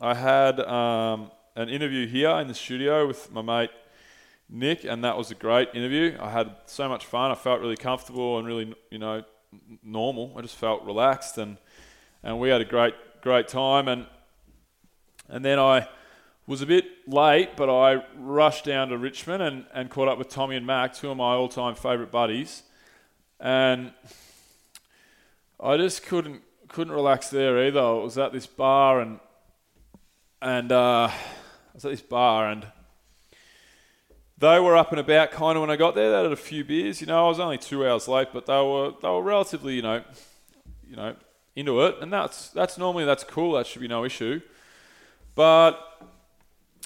I 0.00 0.14
had 0.14 0.60
um, 0.60 1.30
an 1.56 1.68
interview 1.68 2.06
here 2.06 2.30
in 2.30 2.48
the 2.48 2.54
studio 2.54 3.06
with 3.06 3.32
my 3.32 3.42
mate 3.42 3.70
Nick, 4.48 4.84
and 4.84 5.02
that 5.04 5.16
was 5.16 5.30
a 5.30 5.34
great 5.34 5.70
interview. 5.74 6.16
I 6.20 6.30
had 6.30 6.54
so 6.66 6.88
much 6.88 7.06
fun. 7.06 7.30
I 7.30 7.34
felt 7.34 7.60
really 7.60 7.76
comfortable 7.76 8.38
and 8.38 8.46
really, 8.46 8.74
you 8.90 8.98
know, 8.98 9.24
normal. 9.82 10.34
I 10.36 10.42
just 10.42 10.56
felt 10.56 10.84
relaxed, 10.84 11.38
and 11.38 11.56
and 12.24 12.40
we 12.40 12.48
had 12.48 12.60
a 12.60 12.64
great 12.64 12.94
great 13.20 13.46
time. 13.46 13.86
And 13.86 14.06
and 15.28 15.44
then 15.44 15.58
I 15.60 15.88
was 16.46 16.62
a 16.62 16.66
bit 16.66 16.86
late, 17.06 17.50
but 17.56 17.70
I 17.70 18.04
rushed 18.16 18.64
down 18.64 18.88
to 18.88 18.98
Richmond 18.98 19.42
and, 19.42 19.64
and 19.72 19.88
caught 19.88 20.08
up 20.08 20.18
with 20.18 20.28
Tommy 20.28 20.56
and 20.56 20.66
Mac, 20.66 20.94
two 20.94 21.10
of 21.10 21.16
my 21.16 21.34
all 21.34 21.48
time 21.48 21.74
favourite 21.74 22.10
buddies, 22.10 22.64
and 23.38 23.92
I 25.60 25.76
just 25.76 26.04
couldn't 26.04 26.42
couldn't 26.68 26.92
relax 26.92 27.28
there 27.28 27.66
either. 27.66 27.80
I 27.80 27.92
was 27.92 28.18
at 28.18 28.32
this 28.32 28.46
bar 28.46 29.00
and 29.00 29.20
and 30.42 30.72
uh, 30.72 31.08
I 31.08 31.14
was 31.72 31.84
at 31.84 31.90
this 31.90 32.02
bar 32.02 32.50
and 32.50 32.66
they 34.36 34.58
were 34.58 34.76
up 34.76 34.90
and 34.90 34.98
about 34.98 35.30
kind 35.30 35.56
of 35.56 35.60
when 35.60 35.70
I 35.70 35.76
got 35.76 35.94
there. 35.94 36.10
They 36.10 36.22
had 36.24 36.32
a 36.32 36.36
few 36.36 36.64
beers. 36.64 37.00
You 37.00 37.06
know, 37.06 37.26
I 37.26 37.28
was 37.28 37.38
only 37.38 37.56
two 37.56 37.86
hours 37.86 38.08
late, 38.08 38.28
but 38.32 38.46
they 38.46 38.52
were 38.52 38.92
they 39.00 39.08
were 39.08 39.22
relatively, 39.22 39.74
you 39.76 39.82
know, 39.82 40.02
you 40.86 40.96
know, 40.96 41.14
into 41.56 41.82
it, 41.82 41.96
and 42.00 42.12
that's 42.12 42.48
that's 42.50 42.78
normally 42.78 43.04
that's 43.04 43.24
cool. 43.24 43.52
That 43.52 43.66
should 43.66 43.80
be 43.80 43.88
no 43.88 44.04
issue. 44.04 44.40
But 45.34 45.78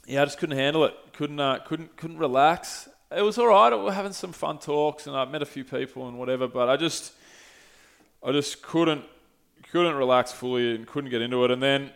yeah, 0.07 0.23
I 0.23 0.25
just 0.25 0.39
couldn't 0.39 0.59
handle 0.59 0.85
it. 0.85 0.95
Couldn't 1.13 1.41
uh, 1.41 1.59
couldn't 1.67 1.97
couldn't 1.97 2.19
relax. 2.19 2.89
It 3.15 3.23
was 3.23 3.39
all 3.39 3.49
right. 3.49 3.71
We 3.71 3.83
were 3.83 3.93
having 3.93 4.13
some 4.13 4.33
fun 4.33 4.59
talks, 4.59 5.07
and 5.07 5.17
I 5.17 5.25
met 5.25 5.43
a 5.43 5.47
few 5.47 5.65
people 5.65 6.09
and 6.09 6.19
whatever. 6.19 6.49
But 6.49 6.69
I 6.69 6.77
just 6.77 7.13
I 8.23 8.33
just 8.33 8.63
couldn't 8.63 9.05
couldn't 9.71 9.95
relax 9.95 10.33
fully 10.33 10.75
and 10.75 10.87
couldn't 10.87 11.11
get 11.11 11.23
into 11.23 11.45
it. 11.45 11.51
And 11.51 11.63
then 11.63 11.91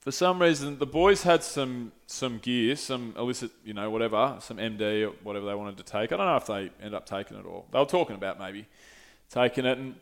for 0.00 0.12
some 0.12 0.40
reason, 0.40 0.78
the 0.78 0.86
boys 0.86 1.22
had 1.22 1.42
some 1.42 1.92
some 2.06 2.38
gear, 2.38 2.76
some 2.76 3.14
illicit, 3.16 3.50
you 3.64 3.72
know, 3.72 3.88
whatever, 3.90 4.36
some 4.40 4.58
MD 4.58 5.08
or 5.08 5.12
whatever 5.22 5.46
they 5.46 5.54
wanted 5.54 5.78
to 5.78 5.82
take. 5.82 6.12
I 6.12 6.16
don't 6.16 6.26
know 6.26 6.36
if 6.36 6.46
they 6.46 6.70
ended 6.78 6.94
up 6.94 7.06
taking 7.06 7.38
it 7.38 7.46
or 7.46 7.64
they 7.72 7.78
were 7.78 7.86
talking 7.86 8.16
about 8.16 8.38
maybe 8.38 8.66
taking 9.30 9.64
it. 9.64 9.78
And 9.78 9.94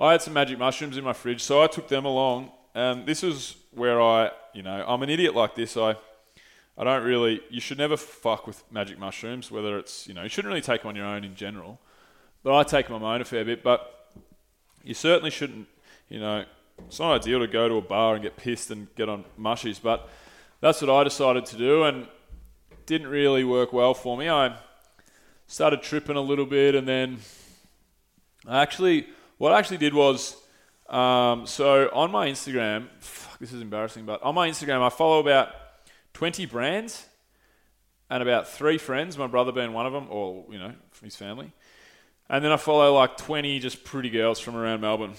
I 0.00 0.12
had 0.12 0.22
some 0.22 0.32
magic 0.32 0.58
mushrooms 0.58 0.96
in 0.96 1.04
my 1.04 1.12
fridge, 1.12 1.42
so 1.42 1.62
I 1.62 1.66
took 1.66 1.88
them 1.88 2.04
along. 2.04 2.50
And 2.74 3.06
this 3.06 3.22
is 3.22 3.56
where 3.72 4.00
I, 4.00 4.30
you 4.54 4.62
know, 4.62 4.84
I'm 4.86 5.02
an 5.02 5.10
idiot 5.10 5.34
like 5.34 5.54
this. 5.54 5.76
I 5.76 5.96
I 6.78 6.84
don't 6.84 7.04
really. 7.04 7.40
You 7.50 7.60
should 7.60 7.78
never 7.78 7.96
fuck 7.96 8.46
with 8.46 8.62
magic 8.72 8.98
mushrooms. 8.98 9.50
Whether 9.50 9.78
it's, 9.78 10.08
you 10.08 10.14
know, 10.14 10.22
you 10.22 10.28
shouldn't 10.28 10.50
really 10.50 10.62
take 10.62 10.82
them 10.82 10.88
on 10.88 10.96
your 10.96 11.04
own 11.04 11.24
in 11.24 11.34
general. 11.34 11.78
But 12.42 12.56
I 12.56 12.62
take 12.62 12.86
them 12.86 12.94
on 12.94 13.02
my 13.02 13.14
own 13.14 13.20
a 13.20 13.24
fair 13.24 13.44
bit. 13.44 13.62
But 13.62 14.12
you 14.82 14.94
certainly 14.94 15.30
shouldn't, 15.30 15.68
you 16.08 16.20
know 16.20 16.44
it's 16.86 16.98
not 16.98 17.20
ideal 17.20 17.40
to 17.40 17.46
go 17.46 17.68
to 17.68 17.74
a 17.76 17.82
bar 17.82 18.14
and 18.14 18.22
get 18.22 18.36
pissed 18.36 18.70
and 18.70 18.92
get 18.94 19.08
on 19.08 19.24
mushies, 19.38 19.80
but 19.82 20.08
that's 20.60 20.80
what 20.80 20.90
I 20.90 21.04
decided 21.04 21.46
to 21.46 21.56
do, 21.56 21.84
and 21.84 22.06
didn't 22.86 23.08
really 23.08 23.44
work 23.44 23.72
well 23.72 23.94
for 23.94 24.16
me. 24.16 24.28
I 24.28 24.56
started 25.46 25.82
tripping 25.82 26.16
a 26.16 26.20
little 26.20 26.46
bit, 26.46 26.74
and 26.74 26.86
then 26.86 27.18
I 28.46 28.62
actually, 28.62 29.08
what 29.40 29.52
I 29.52 29.58
actually 29.58 29.78
did 29.78 29.94
was, 29.94 30.36
um, 30.90 31.46
so 31.46 31.88
on 31.94 32.10
my 32.10 32.28
Instagram, 32.28 32.88
fuck, 32.98 33.38
this 33.38 33.54
is 33.54 33.62
embarrassing, 33.62 34.04
but 34.04 34.22
on 34.22 34.34
my 34.34 34.50
Instagram, 34.50 34.82
I 34.82 34.90
follow 34.90 35.18
about 35.18 35.48
20 36.12 36.44
brands 36.44 37.06
and 38.10 38.22
about 38.22 38.50
three 38.50 38.76
friends, 38.76 39.16
my 39.16 39.26
brother 39.26 39.50
being 39.50 39.72
one 39.72 39.86
of 39.86 39.94
them, 39.94 40.08
or, 40.10 40.44
you 40.50 40.58
know, 40.58 40.74
from 40.90 41.06
his 41.06 41.16
family. 41.16 41.52
And 42.28 42.44
then 42.44 42.52
I 42.52 42.58
follow 42.58 42.94
like 42.94 43.16
20 43.16 43.60
just 43.60 43.82
pretty 43.82 44.10
girls 44.10 44.38
from 44.38 44.56
around 44.56 44.82
Melbourne 44.82 45.14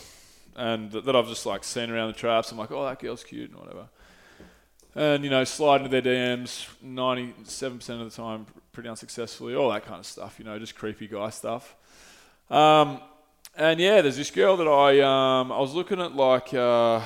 and 0.56 0.92
that, 0.92 1.06
that 1.06 1.16
I've 1.16 1.28
just 1.28 1.48
like 1.48 1.64
seen 1.64 1.90
around 1.90 2.10
the 2.10 2.20
traps. 2.20 2.52
I'm 2.52 2.60
like, 2.60 2.70
oh, 2.70 2.86
that 2.86 3.00
girl's 3.00 3.24
cute 3.24 3.50
and 3.50 3.60
whatever. 3.60 3.90
And 4.94 5.24
you 5.24 5.32
know, 5.32 5.44
slide 5.46 5.82
into 5.82 5.90
their 5.90 6.04
DMs 6.04 6.68
97% 6.86 7.90
of 8.02 8.12
the 8.12 8.16
time, 8.16 8.46
pretty 8.72 8.88
unsuccessfully. 8.88 9.56
All 9.56 9.72
that 9.72 9.84
kind 9.84 9.98
of 9.98 10.06
stuff. 10.06 10.36
You 10.38 10.46
know, 10.46 10.60
just 10.60 10.76
creepy 10.76 11.08
guy 11.08 11.32
stuff. 11.32 11.76
Um, 12.52 13.02
and 13.56 13.80
yeah, 13.80 14.02
there's 14.02 14.18
this 14.18 14.32
girl 14.32 14.58
that 14.58 14.68
I 14.68 15.00
um, 15.02 15.52
I 15.52 15.60
was 15.60 15.74
looking 15.74 16.00
at 16.00 16.16
like 16.16 16.54
uh, 16.54 17.02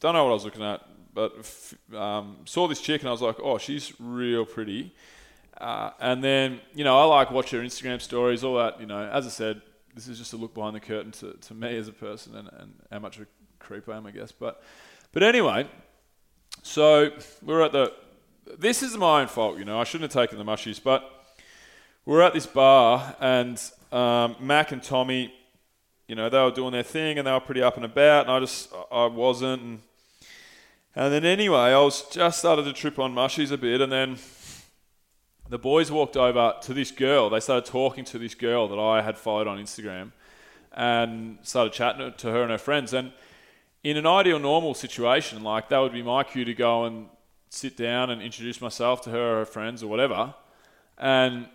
don't 0.00 0.14
know 0.14 0.24
what 0.24 0.30
I 0.30 0.34
was 0.34 0.44
looking 0.44 0.62
at, 0.62 0.82
but 1.12 1.34
f- 1.38 1.74
um, 1.94 2.38
saw 2.44 2.68
this 2.68 2.80
chick 2.80 3.00
and 3.00 3.08
I 3.08 3.12
was 3.12 3.22
like, 3.22 3.36
oh, 3.42 3.58
she's 3.58 3.92
real 3.98 4.44
pretty. 4.44 4.94
Uh, 5.58 5.90
and 6.00 6.22
then 6.22 6.60
you 6.74 6.84
know, 6.84 6.98
I 6.98 7.04
like 7.04 7.30
watch 7.30 7.50
her 7.50 7.60
Instagram 7.60 8.00
stories, 8.00 8.44
all 8.44 8.56
that. 8.56 8.80
You 8.80 8.86
know, 8.86 9.08
as 9.08 9.26
I 9.26 9.30
said, 9.30 9.62
this 9.94 10.08
is 10.08 10.18
just 10.18 10.32
a 10.32 10.36
look 10.36 10.54
behind 10.54 10.76
the 10.76 10.80
curtain 10.80 11.12
to, 11.12 11.34
to 11.34 11.54
me 11.54 11.76
as 11.76 11.88
a 11.88 11.92
person 11.92 12.36
and, 12.36 12.48
and 12.58 12.74
how 12.90 12.98
much 12.98 13.16
of 13.16 13.22
a 13.22 13.26
creep 13.58 13.88
I 13.88 13.96
am, 13.96 14.06
I 14.06 14.10
guess. 14.10 14.32
But 14.32 14.62
but 15.12 15.22
anyway, 15.22 15.68
so 16.62 17.10
we're 17.42 17.62
at 17.62 17.72
the. 17.72 17.92
This 18.58 18.82
is 18.82 18.94
my 18.96 19.22
own 19.22 19.28
fault, 19.28 19.58
you 19.58 19.64
know. 19.64 19.80
I 19.80 19.84
shouldn't 19.84 20.12
have 20.12 20.22
taken 20.22 20.44
the 20.44 20.50
mushies, 20.50 20.82
but 20.82 21.10
we're 22.04 22.20
at 22.20 22.34
this 22.34 22.46
bar 22.46 23.16
and 23.20 23.62
um, 23.90 24.36
Mac 24.38 24.72
and 24.72 24.82
Tommy, 24.82 25.32
you 26.08 26.14
know, 26.14 26.28
they 26.28 26.38
were 26.38 26.50
doing 26.50 26.72
their 26.72 26.82
thing 26.82 27.18
and 27.18 27.26
they 27.26 27.32
were 27.32 27.40
pretty 27.40 27.62
up 27.62 27.76
and 27.76 27.84
about, 27.84 28.26
and 28.26 28.32
I 28.32 28.40
just 28.40 28.72
I 28.90 29.06
wasn't. 29.06 29.62
And, 29.62 29.80
and 30.96 31.12
then 31.12 31.24
anyway, 31.24 31.72
I 31.72 31.78
was 31.78 32.08
just 32.10 32.38
started 32.38 32.64
to 32.64 32.72
trip 32.72 32.98
on 32.98 33.14
mushies 33.14 33.50
a 33.50 33.56
bit, 33.56 33.80
and 33.80 33.90
then 33.90 34.18
the 35.48 35.58
boys 35.58 35.90
walked 35.90 36.16
over 36.16 36.54
to 36.62 36.74
this 36.74 36.90
girl. 36.90 37.30
They 37.30 37.40
started 37.40 37.66
talking 37.70 38.04
to 38.06 38.18
this 38.18 38.34
girl 38.34 38.68
that 38.68 38.78
I 38.78 39.02
had 39.02 39.18
followed 39.18 39.46
on 39.46 39.58
Instagram 39.58 40.12
and 40.72 41.38
started 41.42 41.72
chatting 41.72 42.12
to 42.16 42.30
her 42.30 42.42
and 42.42 42.50
her 42.50 42.58
friends. 42.58 42.92
And 42.92 43.12
in 43.82 43.96
an 43.96 44.06
ideal, 44.06 44.38
normal 44.38 44.74
situation, 44.74 45.42
like 45.42 45.68
that 45.68 45.78
would 45.78 45.92
be 45.92 46.02
my 46.02 46.24
cue 46.24 46.44
to 46.44 46.54
go 46.54 46.84
and 46.84 47.08
sit 47.50 47.76
down 47.76 48.10
and 48.10 48.22
introduce 48.22 48.60
myself 48.60 49.02
to 49.02 49.10
her 49.10 49.34
or 49.34 49.38
her 49.40 49.44
friends 49.44 49.82
or 49.82 49.86
whatever. 49.86 50.34
And 50.98 51.48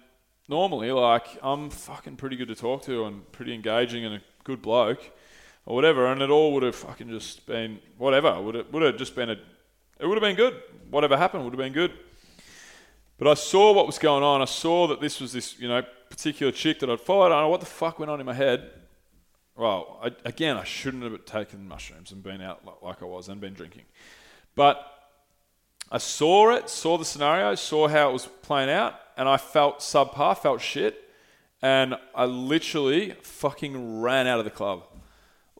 normally, 0.49 0.91
like, 0.91 1.27
I'm 1.41 1.69
fucking 1.69 2.15
pretty 2.17 2.35
good 2.35 2.47
to 2.47 2.55
talk 2.55 2.83
to 2.83 3.05
and 3.05 3.31
pretty 3.31 3.53
engaging 3.53 4.03
and 4.03 4.15
a 4.15 4.21
good 4.43 4.61
bloke 4.61 5.11
or 5.65 5.75
whatever. 5.75 6.07
And 6.07 6.21
it 6.21 6.29
all 6.29 6.53
would 6.53 6.63
have 6.63 6.75
fucking 6.75 7.09
just 7.09 7.45
been 7.45 7.79
whatever. 7.97 8.41
Would 8.41 8.55
it 8.55 8.73
would 8.73 8.83
have 8.83 8.97
just 8.97 9.15
been 9.15 9.29
a, 9.29 9.37
it 9.99 10.07
would 10.07 10.15
have 10.15 10.21
been 10.21 10.35
good. 10.35 10.61
Whatever 10.89 11.15
happened 11.15 11.43
would 11.43 11.53
have 11.53 11.59
been 11.59 11.73
good. 11.73 11.93
But 13.17 13.27
I 13.27 13.33
saw 13.35 13.73
what 13.73 13.85
was 13.85 13.99
going 13.99 14.23
on. 14.23 14.41
I 14.41 14.45
saw 14.45 14.87
that 14.87 15.01
this 15.01 15.19
was 15.19 15.33
this, 15.33 15.59
you 15.59 15.67
know, 15.67 15.83
particular 16.09 16.51
chick 16.51 16.79
that 16.79 16.89
I'd 16.89 17.01
followed. 17.01 17.27
I 17.27 17.29
don't 17.29 17.43
know 17.43 17.49
what 17.49 17.59
the 17.59 17.65
fuck 17.65 17.99
went 17.99 18.09
on 18.09 18.19
in 18.19 18.25
my 18.25 18.33
head. 18.33 18.71
Well, 19.55 19.99
I, 20.01 20.11
again, 20.23 20.55
I 20.55 20.63
shouldn't 20.63 21.03
have 21.03 21.25
taken 21.25 21.67
mushrooms 21.67 22.13
and 22.13 22.23
been 22.23 22.41
out 22.41 22.61
like 22.81 23.01
I 23.03 23.05
was 23.05 23.27
and 23.27 23.41
been 23.41 23.53
drinking. 23.53 23.83
But 24.55 24.81
I 25.91 25.97
saw 25.97 26.51
it, 26.51 26.69
saw 26.69 26.97
the 26.97 27.03
scenario, 27.03 27.55
saw 27.55 27.87
how 27.89 28.09
it 28.09 28.13
was 28.13 28.25
playing 28.41 28.69
out, 28.69 28.95
and 29.19 29.27
I 29.27 29.35
felt 29.35 29.79
subpar, 29.79 30.37
felt 30.37 30.61
shit, 30.61 31.09
and 31.61 31.95
I 32.15 32.23
literally 32.23 33.15
fucking 33.21 33.99
ran 33.99 34.27
out 34.27 34.39
of 34.39 34.45
the 34.45 34.51
club, 34.51 34.85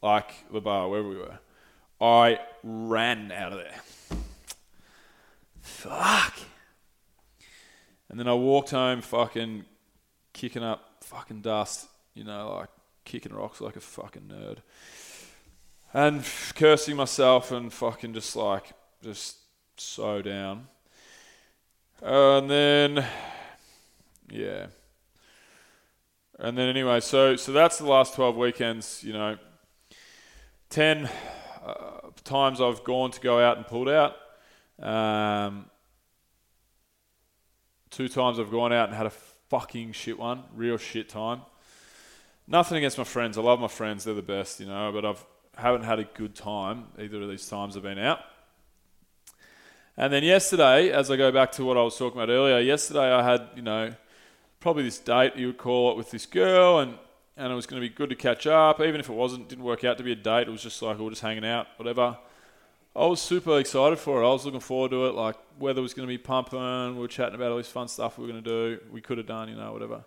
like 0.02 0.32
the 0.50 0.62
bar 0.62 0.88
wherever 0.88 1.10
we 1.10 1.18
were. 1.18 1.40
I 2.00 2.40
ran 2.64 3.34
out 3.34 3.52
of 3.52 3.58
there. 3.58 3.82
Fuck. 5.62 6.36
And 8.08 8.18
then 8.18 8.30
I 8.30 8.34
walked 8.34 8.70
home, 8.70 9.02
fucking 9.02 9.66
kicking 10.32 10.64
up 10.64 11.04
fucking 11.04 11.42
dust, 11.42 11.90
you 12.14 12.24
know, 12.24 12.56
like 12.60 12.70
kicking 13.04 13.34
rocks 13.34 13.60
like 13.60 13.76
a 13.76 13.82
fucking 13.82 14.32
nerd. 14.32 14.60
And 15.94 16.24
cursing 16.56 16.96
myself 16.96 17.52
and 17.52 17.74
fucking 17.74 18.14
just 18.14 18.38
like, 18.38 18.72
just 19.04 19.36
so 19.76 20.22
down. 20.22 20.68
and 22.02 22.50
then, 22.50 23.06
yeah. 24.32 24.68
And 26.38 26.58
then 26.58 26.70
anyway, 26.70 27.00
so 27.02 27.36
so 27.36 27.52
that's 27.52 27.78
the 27.78 27.86
last 27.86 28.16
12 28.16 28.36
weekends, 28.38 29.04
you 29.04 29.14
know. 29.14 29.38
10 30.70 31.10
uh, 31.66 31.74
times 32.24 32.62
I've 32.62 32.84
gone 32.84 33.12
to 33.12 33.20
go 33.20 33.40
out 33.40 33.58
and 33.58 33.66
pulled 33.66 33.90
out. 33.90 34.16
Um, 34.80 35.66
two 37.90 38.08
times 38.08 38.40
I've 38.40 38.52
gone 38.52 38.72
out 38.72 38.88
and 38.88 38.98
had 38.98 39.08
a 39.08 39.14
fucking 39.50 39.94
shit 39.94 40.18
one, 40.18 40.44
real 40.56 40.78
shit 40.78 41.10
time. 41.10 41.42
Nothing 42.48 42.78
against 42.78 42.98
my 42.98 43.04
friends. 43.04 43.38
I 43.38 43.42
love 43.42 43.60
my 43.60 43.68
friends. 43.68 44.04
They're 44.04 44.14
the 44.14 44.22
best, 44.22 44.60
you 44.60 44.68
know, 44.68 44.92
but 44.92 45.06
I've 45.06 45.26
haven't 45.60 45.84
had 45.84 46.00
a 46.00 46.04
good 46.04 46.36
time 46.36 46.88
either 46.98 47.22
of 47.22 47.30
these 47.30 47.48
times 47.48 47.76
I've 47.76 47.84
been 47.84 48.00
out. 48.00 48.20
And 49.98 50.14
then 50.14 50.24
yesterday, 50.24 50.92
as 50.92 51.12
I 51.12 51.18
go 51.18 51.32
back 51.32 51.52
to 51.54 51.66
what 51.66 51.76
I 51.76 51.82
was 51.82 51.98
talking 51.98 52.18
about 52.20 52.32
earlier, 52.32 52.60
yesterday 52.60 53.12
I 53.12 53.22
had, 53.22 53.50
you 53.56 53.62
know, 53.62 53.94
probably 54.60 54.84
this 54.84 55.00
date 55.00 55.36
you 55.36 55.48
would 55.48 55.58
call 55.58 55.92
it 55.92 55.98
with 55.98 56.12
this 56.12 56.26
girl 56.26 56.80
and 56.80 56.98
and 57.40 57.54
it 57.54 57.56
was 57.56 57.66
going 57.66 57.82
to 57.82 57.88
be 57.88 57.94
good 57.94 58.10
to 58.10 58.18
catch 58.18 58.46
up. 58.48 58.82
Even 58.82 59.00
if 59.00 59.08
it 59.08 59.14
wasn't, 59.14 59.48
didn't 59.48 59.64
work 59.64 59.86
out 59.86 59.98
to 59.98 60.04
be 60.04 60.12
a 60.12 60.16
date. 60.16 60.50
It 60.50 60.52
was 60.52 60.62
just 60.62 60.82
like 60.82 60.98
we 60.98 61.06
were 61.06 61.12
just 61.12 61.22
hanging 61.22 61.46
out, 61.46 61.68
whatever. 61.78 62.18
I 62.94 63.06
was 63.06 63.22
super 63.22 63.58
excited 63.60 63.98
for 63.98 64.22
it. 64.22 64.28
I 64.28 64.30
was 64.30 64.44
looking 64.44 64.60
forward 64.60 64.92
to 64.92 65.06
it. 65.06 65.16
Like 65.16 65.38
weather 65.58 65.82
was 65.82 65.94
going 65.94 66.06
to 66.06 66.12
be 66.12 66.18
pumping. 66.18 66.96
We 66.96 67.00
were 67.00 67.08
chatting 67.08 67.36
about 67.36 67.52
all 67.52 67.58
this 67.58 67.70
fun 67.70 67.88
stuff 67.88 68.18
we 68.18 68.26
were 68.26 68.32
going 68.34 68.44
to 68.44 68.50
do. 68.50 68.82
We 68.92 69.00
could 69.00 69.20
have 69.20 69.28
done, 69.28 69.48
you 69.48 69.56
know, 69.56 69.72
whatever. 69.72 70.04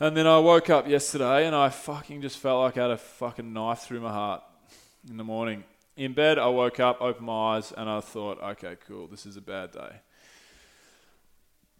And 0.00 0.16
then 0.16 0.26
I 0.26 0.38
woke 0.38 0.70
up 0.70 0.88
yesterday 0.88 1.46
and 1.46 1.54
I 1.54 1.68
fucking 1.68 2.22
just 2.22 2.38
felt 2.38 2.62
like 2.62 2.78
I 2.78 2.82
had 2.82 2.90
a 2.92 2.96
fucking 2.96 3.52
knife 3.52 3.80
through 3.80 4.00
my 4.00 4.12
heart 4.12 4.42
in 5.10 5.18
the 5.18 5.24
morning. 5.24 5.64
In 5.98 6.14
bed, 6.14 6.38
I 6.38 6.46
woke 6.46 6.80
up, 6.80 7.02
opened 7.02 7.26
my 7.26 7.56
eyes, 7.56 7.72
and 7.76 7.90
I 7.90 8.00
thought, 8.00 8.42
okay, 8.42 8.76
cool, 8.88 9.06
this 9.06 9.26
is 9.26 9.36
a 9.36 9.42
bad 9.42 9.72
day. 9.72 10.00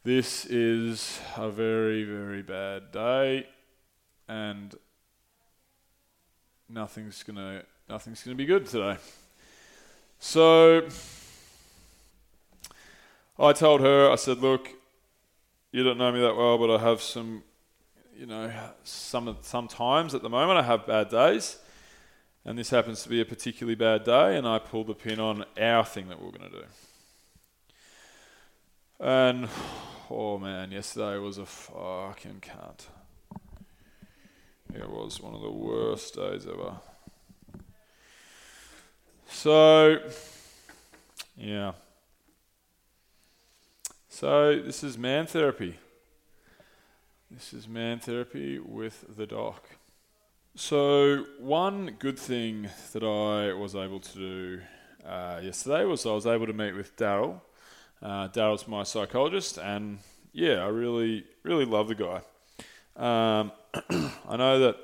This 0.04 0.47
is 0.47 1.21
a 1.37 1.49
very, 1.49 2.02
very 2.02 2.42
bad 2.42 2.90
day, 2.90 3.47
and 4.26 4.75
nothing's 6.68 7.23
gonna 7.23 7.62
nothing's 7.88 8.25
gonna 8.25 8.35
be 8.35 8.44
good 8.44 8.66
today. 8.66 8.97
So 10.18 10.88
I 13.38 13.52
told 13.52 13.80
her, 13.82 14.11
I 14.11 14.16
said, 14.16 14.38
look, 14.38 14.71
you 15.71 15.85
don't 15.85 15.99
know 15.99 16.11
me 16.11 16.21
that 16.21 16.35
well, 16.35 16.59
but 16.59 16.75
I 16.75 16.78
have 16.82 17.00
some, 17.00 17.44
you 18.18 18.26
know, 18.26 18.52
some 18.82 19.37
sometimes 19.42 20.16
at 20.16 20.23
the 20.23 20.28
moment 20.28 20.59
I 20.59 20.64
have 20.64 20.85
bad 20.85 21.11
days, 21.11 21.59
and 22.44 22.59
this 22.59 22.71
happens 22.71 23.04
to 23.04 23.09
be 23.09 23.21
a 23.21 23.25
particularly 23.25 23.76
bad 23.76 24.02
day, 24.02 24.37
and 24.37 24.49
I 24.49 24.59
pulled 24.59 24.88
the 24.88 24.94
pin 24.94 25.21
on 25.21 25.44
our 25.61 25.85
thing 25.85 26.09
that 26.09 26.18
we 26.21 26.26
we're 26.26 26.32
to 26.32 26.49
do. 26.49 26.64
And 28.99 29.49
oh 30.12 30.38
man, 30.38 30.71
yesterday 30.71 31.16
was 31.19 31.38
a 31.38 31.47
fucking 31.47 32.42
cunt. 32.42 32.87
It 34.75 34.88
was 34.88 35.21
one 35.21 35.35
of 35.35 35.40
the 35.40 35.50
worst 35.50 36.14
days 36.14 36.47
ever. 36.47 36.76
So, 39.26 39.99
yeah. 41.37 41.73
So, 44.08 44.60
this 44.60 44.84
is 44.84 44.99
man 44.99 45.26
therapy. 45.26 45.78
This 47.30 47.54
is 47.54 47.67
man 47.67 47.99
therapy 47.99 48.58
with 48.58 49.04
the 49.17 49.26
doc. 49.26 49.65
So, 50.54 51.25
one 51.39 51.97
good 51.99 52.19
thing 52.19 52.69
that 52.93 53.02
I 53.02 53.54
was 53.54 53.75
able 53.75 54.00
to 54.00 54.19
do 54.19 54.60
uh, 55.06 55.41
yesterday 55.43 55.84
was 55.84 56.04
I 56.04 56.13
was 56.13 56.26
able 56.26 56.47
to 56.47 56.52
meet 56.52 56.75
with 56.75 56.95
Daryl. 56.97 57.41
Uh, 58.02 58.28
Daryl's 58.28 58.67
my 58.67 58.82
psychologist, 58.82 59.58
and 59.58 59.99
yeah, 60.32 60.65
I 60.65 60.69
really, 60.69 61.25
really 61.45 61.65
love 61.65 61.88
the 61.88 61.95
guy. 61.95 62.23
Um, 62.97 63.52
I 64.28 64.36
know 64.36 64.58
that, 64.58 64.76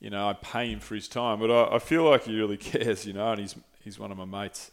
you 0.00 0.10
know, 0.10 0.28
I 0.28 0.34
pay 0.34 0.70
him 0.70 0.80
for 0.80 0.94
his 0.94 1.08
time, 1.08 1.40
but 1.40 1.50
I, 1.50 1.76
I, 1.76 1.78
feel 1.78 2.08
like 2.08 2.24
he 2.24 2.36
really 2.36 2.56
cares, 2.72 3.04
you 3.04 3.12
know, 3.12 3.32
and 3.32 3.40
he's, 3.40 3.56
he's 3.82 3.98
one 3.98 4.12
of 4.12 4.18
my 4.18 4.24
mates. 4.24 4.70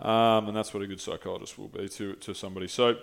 Um, 0.00 0.48
and 0.48 0.56
that's 0.56 0.74
what 0.74 0.82
a 0.82 0.86
good 0.86 1.00
psychologist 1.00 1.58
will 1.58 1.68
be 1.68 1.88
to, 1.88 2.14
to 2.14 2.34
somebody. 2.34 2.68
So, 2.68 2.96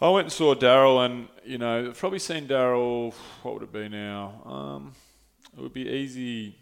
I 0.00 0.08
went 0.08 0.26
and 0.26 0.32
saw 0.32 0.54
Daryl, 0.54 1.04
and 1.04 1.28
you 1.44 1.58
know, 1.58 1.88
I've 1.88 1.98
probably 1.98 2.20
seen 2.20 2.48
Daryl. 2.48 3.12
What 3.42 3.54
would 3.54 3.62
it 3.64 3.72
be 3.72 3.86
now? 3.90 4.42
Um, 4.46 4.92
it 5.54 5.60
would 5.60 5.74
be 5.74 5.86
easy 5.88 6.56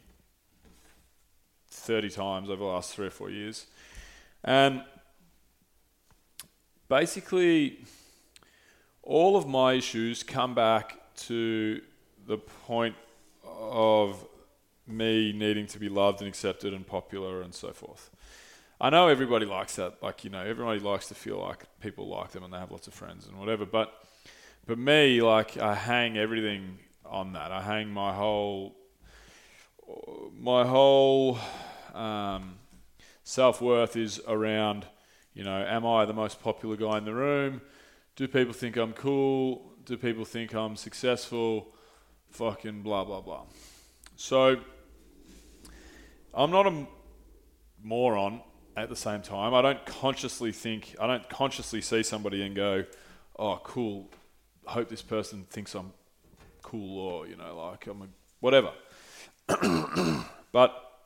30 1.70 2.10
times 2.10 2.50
over 2.50 2.56
the 2.56 2.64
last 2.64 2.92
three 2.92 3.06
or 3.06 3.10
four 3.10 3.30
years. 3.30 3.66
And 4.42 4.82
basically, 6.88 7.84
all 9.02 9.36
of 9.36 9.46
my 9.46 9.74
issues 9.74 10.22
come 10.22 10.54
back 10.54 10.98
to 11.16 11.80
the 12.26 12.38
point 12.38 12.94
of 13.44 14.24
me 14.86 15.32
needing 15.32 15.66
to 15.66 15.78
be 15.78 15.88
loved 15.88 16.20
and 16.20 16.28
accepted 16.28 16.72
and 16.72 16.86
popular 16.86 17.42
and 17.42 17.54
so 17.54 17.72
forth. 17.72 18.10
I 18.80 18.90
know 18.90 19.08
everybody 19.08 19.44
likes 19.44 19.76
that. 19.76 20.02
Like, 20.02 20.24
you 20.24 20.30
know, 20.30 20.42
everybody 20.42 20.78
likes 20.80 21.08
to 21.08 21.14
feel 21.14 21.38
like 21.38 21.64
people 21.80 22.06
like 22.08 22.30
them 22.30 22.44
and 22.44 22.52
they 22.52 22.58
have 22.58 22.70
lots 22.70 22.86
of 22.86 22.94
friends 22.94 23.26
and 23.26 23.38
whatever. 23.38 23.66
But, 23.66 23.92
but 24.66 24.78
me, 24.78 25.20
like, 25.20 25.58
I 25.58 25.74
hang 25.74 26.16
everything 26.16 26.78
on 27.04 27.32
that. 27.32 27.50
I 27.50 27.62
hang 27.62 27.88
my 27.90 28.12
whole 28.14 28.76
my 30.38 30.66
whole 30.66 31.38
um, 31.94 32.56
self 33.24 33.60
worth 33.60 33.96
is 33.96 34.20
around, 34.26 34.86
you 35.38 35.44
know, 35.44 35.64
am 35.64 35.86
I 35.86 36.04
the 36.04 36.12
most 36.12 36.42
popular 36.42 36.76
guy 36.76 36.98
in 36.98 37.04
the 37.04 37.14
room? 37.14 37.60
Do 38.16 38.26
people 38.26 38.52
think 38.52 38.76
I'm 38.76 38.92
cool? 38.92 39.72
Do 39.84 39.96
people 39.96 40.24
think 40.24 40.52
I'm 40.52 40.74
successful? 40.74 41.72
Fucking 42.30 42.82
blah 42.82 43.04
blah 43.04 43.20
blah. 43.20 43.44
So 44.16 44.56
I'm 46.34 46.50
not 46.50 46.66
a 46.66 46.86
moron 47.80 48.40
at 48.76 48.88
the 48.88 48.96
same 48.96 49.22
time. 49.22 49.54
I 49.54 49.62
don't 49.62 49.86
consciously 49.86 50.50
think, 50.50 50.96
I 51.00 51.06
don't 51.06 51.28
consciously 51.28 51.82
see 51.82 52.02
somebody 52.02 52.42
and 52.42 52.56
go, 52.56 52.84
oh, 53.38 53.60
cool. 53.62 54.10
I 54.66 54.72
hope 54.72 54.88
this 54.88 55.02
person 55.02 55.46
thinks 55.50 55.74
I'm 55.76 55.92
cool 56.62 56.98
or, 56.98 57.26
you 57.28 57.36
know, 57.36 57.56
like 57.70 57.86
I'm 57.86 58.02
a, 58.02 58.06
whatever. 58.40 58.72
but 60.52 61.00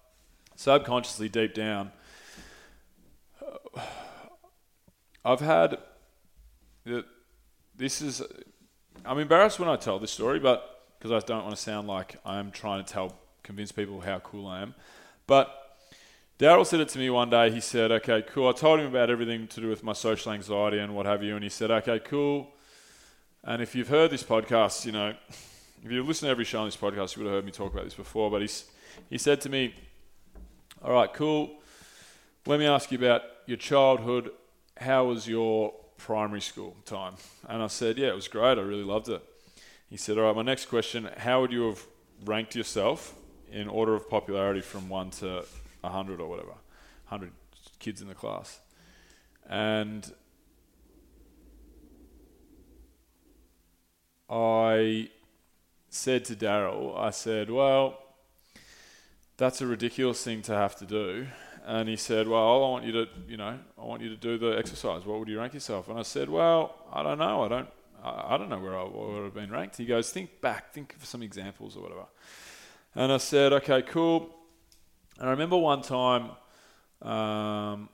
subconsciously, 0.56 1.28
deep 1.28 1.54
down, 1.54 1.92
I've 5.24 5.40
had 5.40 5.78
this 7.76 8.02
is. 8.02 8.22
I'm 9.04 9.18
embarrassed 9.18 9.58
when 9.58 9.68
I 9.68 9.76
tell 9.76 9.98
this 9.98 10.10
story, 10.10 10.38
but 10.38 10.84
because 10.98 11.12
I 11.12 11.26
don't 11.26 11.44
want 11.44 11.56
to 11.56 11.60
sound 11.60 11.88
like 11.88 12.16
I'm 12.24 12.50
trying 12.50 12.84
to 12.84 12.92
tell, 12.92 13.16
convince 13.42 13.72
people 13.72 14.00
how 14.00 14.18
cool 14.20 14.46
I 14.46 14.62
am. 14.62 14.74
But 15.26 15.52
Daryl 16.38 16.66
said 16.66 16.80
it 16.80 16.88
to 16.90 16.98
me 16.98 17.10
one 17.10 17.30
day. 17.30 17.50
He 17.50 17.60
said, 17.60 17.90
"Okay, 17.90 18.22
cool." 18.22 18.48
I 18.48 18.52
told 18.52 18.80
him 18.80 18.86
about 18.86 19.10
everything 19.10 19.46
to 19.48 19.60
do 19.60 19.68
with 19.68 19.82
my 19.82 19.92
social 19.92 20.32
anxiety 20.32 20.78
and 20.78 20.94
what 20.94 21.06
have 21.06 21.22
you, 21.22 21.34
and 21.34 21.42
he 21.42 21.50
said, 21.50 21.70
"Okay, 21.70 21.98
cool." 22.00 22.52
And 23.44 23.60
if 23.60 23.74
you've 23.74 23.88
heard 23.88 24.10
this 24.10 24.22
podcast, 24.22 24.84
you 24.86 24.92
know 24.92 25.14
if 25.84 25.90
you 25.90 26.02
listen 26.04 26.26
to 26.26 26.30
every 26.30 26.44
show 26.44 26.60
on 26.60 26.66
this 26.66 26.76
podcast, 26.76 27.16
you 27.16 27.22
would 27.22 27.28
have 27.28 27.38
heard 27.38 27.44
me 27.44 27.50
talk 27.50 27.72
about 27.72 27.84
this 27.84 27.94
before. 27.94 28.30
But 28.30 28.42
he's, 28.42 28.66
he 29.10 29.18
said 29.18 29.40
to 29.42 29.48
me, 29.48 29.74
All 30.82 30.92
right, 30.92 31.12
cool. 31.12 31.58
Let 32.46 32.60
me 32.60 32.66
ask 32.66 32.92
you 32.92 32.98
about 32.98 33.22
your 33.46 33.56
childhood. 33.56 34.30
How 34.76 35.04
was 35.04 35.28
your 35.28 35.74
primary 35.98 36.40
school 36.40 36.76
time? 36.84 37.14
And 37.48 37.62
I 37.62 37.66
said, 37.68 37.98
Yeah, 37.98 38.08
it 38.08 38.14
was 38.14 38.28
great. 38.28 38.58
I 38.58 38.62
really 38.62 38.84
loved 38.84 39.08
it. 39.08 39.22
He 39.88 39.96
said, 39.96 40.18
All 40.18 40.24
right, 40.24 40.36
my 40.36 40.42
next 40.42 40.66
question 40.66 41.08
How 41.18 41.40
would 41.40 41.52
you 41.52 41.68
have 41.68 41.86
ranked 42.24 42.54
yourself 42.54 43.14
in 43.50 43.68
order 43.68 43.94
of 43.94 44.08
popularity 44.08 44.60
from 44.60 44.88
1 44.88 45.10
to 45.10 45.44
100 45.80 46.20
or 46.20 46.28
whatever? 46.28 46.54
100 47.08 47.32
kids 47.78 48.00
in 48.00 48.08
the 48.08 48.14
class. 48.14 48.60
And 49.48 50.10
I 54.30 55.10
said 55.90 56.24
to 56.24 56.34
Daryl, 56.34 56.98
I 56.98 57.10
said, 57.10 57.50
well, 57.50 57.98
that's 59.36 59.60
a 59.60 59.66
ridiculous 59.66 60.24
thing 60.24 60.40
to 60.42 60.54
have 60.54 60.74
to 60.76 60.86
do. 60.86 61.26
And 61.64 61.88
he 61.88 61.96
said, 61.96 62.26
well, 62.26 62.42
I 62.42 62.58
want 62.58 62.84
you 62.84 62.92
to, 62.92 63.08
you 63.28 63.36
know, 63.36 63.56
I 63.80 63.84
want 63.84 64.02
you 64.02 64.08
to 64.08 64.16
do 64.16 64.36
the 64.36 64.58
exercise. 64.58 65.04
What 65.06 65.20
would 65.20 65.28
you 65.28 65.38
rank 65.38 65.54
yourself? 65.54 65.88
And 65.88 65.98
I 65.98 66.02
said, 66.02 66.28
well, 66.28 66.74
I 66.92 67.04
don't 67.04 67.18
know. 67.18 67.44
I 67.44 67.48
don't, 67.48 67.68
I, 68.02 68.34
I 68.34 68.36
don't 68.36 68.48
know 68.48 68.58
where 68.58 68.76
I 68.76 68.82
would 68.82 69.24
have 69.24 69.34
been 69.34 69.50
ranked. 69.50 69.76
He 69.76 69.84
goes, 69.84 70.10
think 70.10 70.40
back, 70.40 70.72
think 70.72 70.96
of 70.96 71.04
some 71.04 71.22
examples 71.22 71.76
or 71.76 71.82
whatever. 71.82 72.06
And 72.96 73.12
I 73.12 73.18
said, 73.18 73.52
okay, 73.52 73.82
cool. 73.82 74.34
And 75.18 75.28
I 75.28 75.30
remember 75.30 75.56
one 75.56 75.82
time 75.82 76.30
um, 77.00 77.88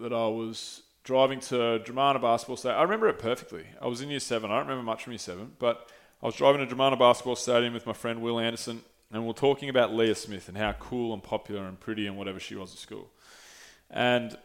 that 0.00 0.12
I 0.12 0.26
was 0.26 0.82
driving 1.04 1.38
to 1.38 1.80
Dromana 1.84 2.20
Basketball 2.20 2.56
Stadium. 2.56 2.80
I 2.80 2.82
remember 2.82 3.08
it 3.08 3.18
perfectly. 3.18 3.66
I 3.80 3.86
was 3.86 4.00
in 4.00 4.10
year 4.10 4.20
seven. 4.20 4.50
I 4.50 4.56
don't 4.56 4.66
remember 4.66 4.84
much 4.84 5.04
from 5.04 5.12
year 5.12 5.18
seven, 5.18 5.52
but 5.58 5.90
I 6.22 6.26
was 6.26 6.34
driving 6.34 6.66
to 6.66 6.74
Dromana 6.74 6.98
Basketball 6.98 7.36
Stadium 7.36 7.72
with 7.72 7.86
my 7.86 7.92
friend 7.92 8.20
Will 8.20 8.40
Anderson, 8.40 8.82
and 9.14 9.24
we 9.24 9.30
are 9.30 9.34
talking 9.34 9.68
about 9.68 9.94
Leah 9.94 10.14
Smith 10.14 10.48
and 10.48 10.56
how 10.56 10.72
cool 10.72 11.12
and 11.12 11.22
popular 11.22 11.64
and 11.64 11.78
pretty 11.78 12.06
and 12.06 12.16
whatever 12.16 12.40
she 12.40 12.54
was 12.54 12.72
at 12.72 12.78
school. 12.78 13.10
And 13.90 14.36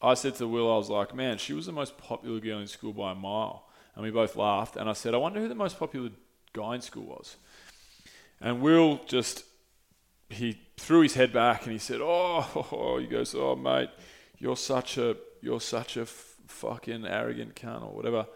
I 0.00 0.14
said 0.14 0.36
to 0.36 0.46
Will, 0.46 0.72
I 0.72 0.76
was 0.76 0.88
like, 0.88 1.14
man, 1.14 1.38
she 1.38 1.52
was 1.52 1.66
the 1.66 1.72
most 1.72 1.98
popular 1.98 2.40
girl 2.40 2.60
in 2.60 2.66
school 2.66 2.92
by 2.92 3.12
a 3.12 3.14
mile. 3.14 3.68
And 3.94 4.04
we 4.04 4.10
both 4.10 4.36
laughed. 4.36 4.76
And 4.76 4.88
I 4.88 4.92
said, 4.92 5.14
I 5.14 5.16
wonder 5.16 5.40
who 5.40 5.48
the 5.48 5.54
most 5.54 5.78
popular 5.78 6.10
guy 6.52 6.76
in 6.76 6.80
school 6.80 7.04
was. 7.04 7.36
And 8.40 8.60
Will 8.60 9.00
just, 9.06 9.44
he 10.28 10.60
threw 10.76 11.00
his 11.00 11.14
head 11.14 11.32
back 11.32 11.64
and 11.64 11.72
he 11.72 11.78
said, 11.78 12.00
oh, 12.00 12.68
oh 12.72 12.98
he 12.98 13.06
goes, 13.06 13.34
oh, 13.34 13.56
mate, 13.56 13.90
you're 14.38 14.56
such 14.56 14.98
a, 14.98 15.16
you're 15.42 15.60
such 15.60 15.96
a 15.96 16.02
f- 16.02 16.36
fucking 16.46 17.04
arrogant 17.04 17.56
cunt 17.56 17.82
or 17.82 17.94
whatever. 17.94 18.26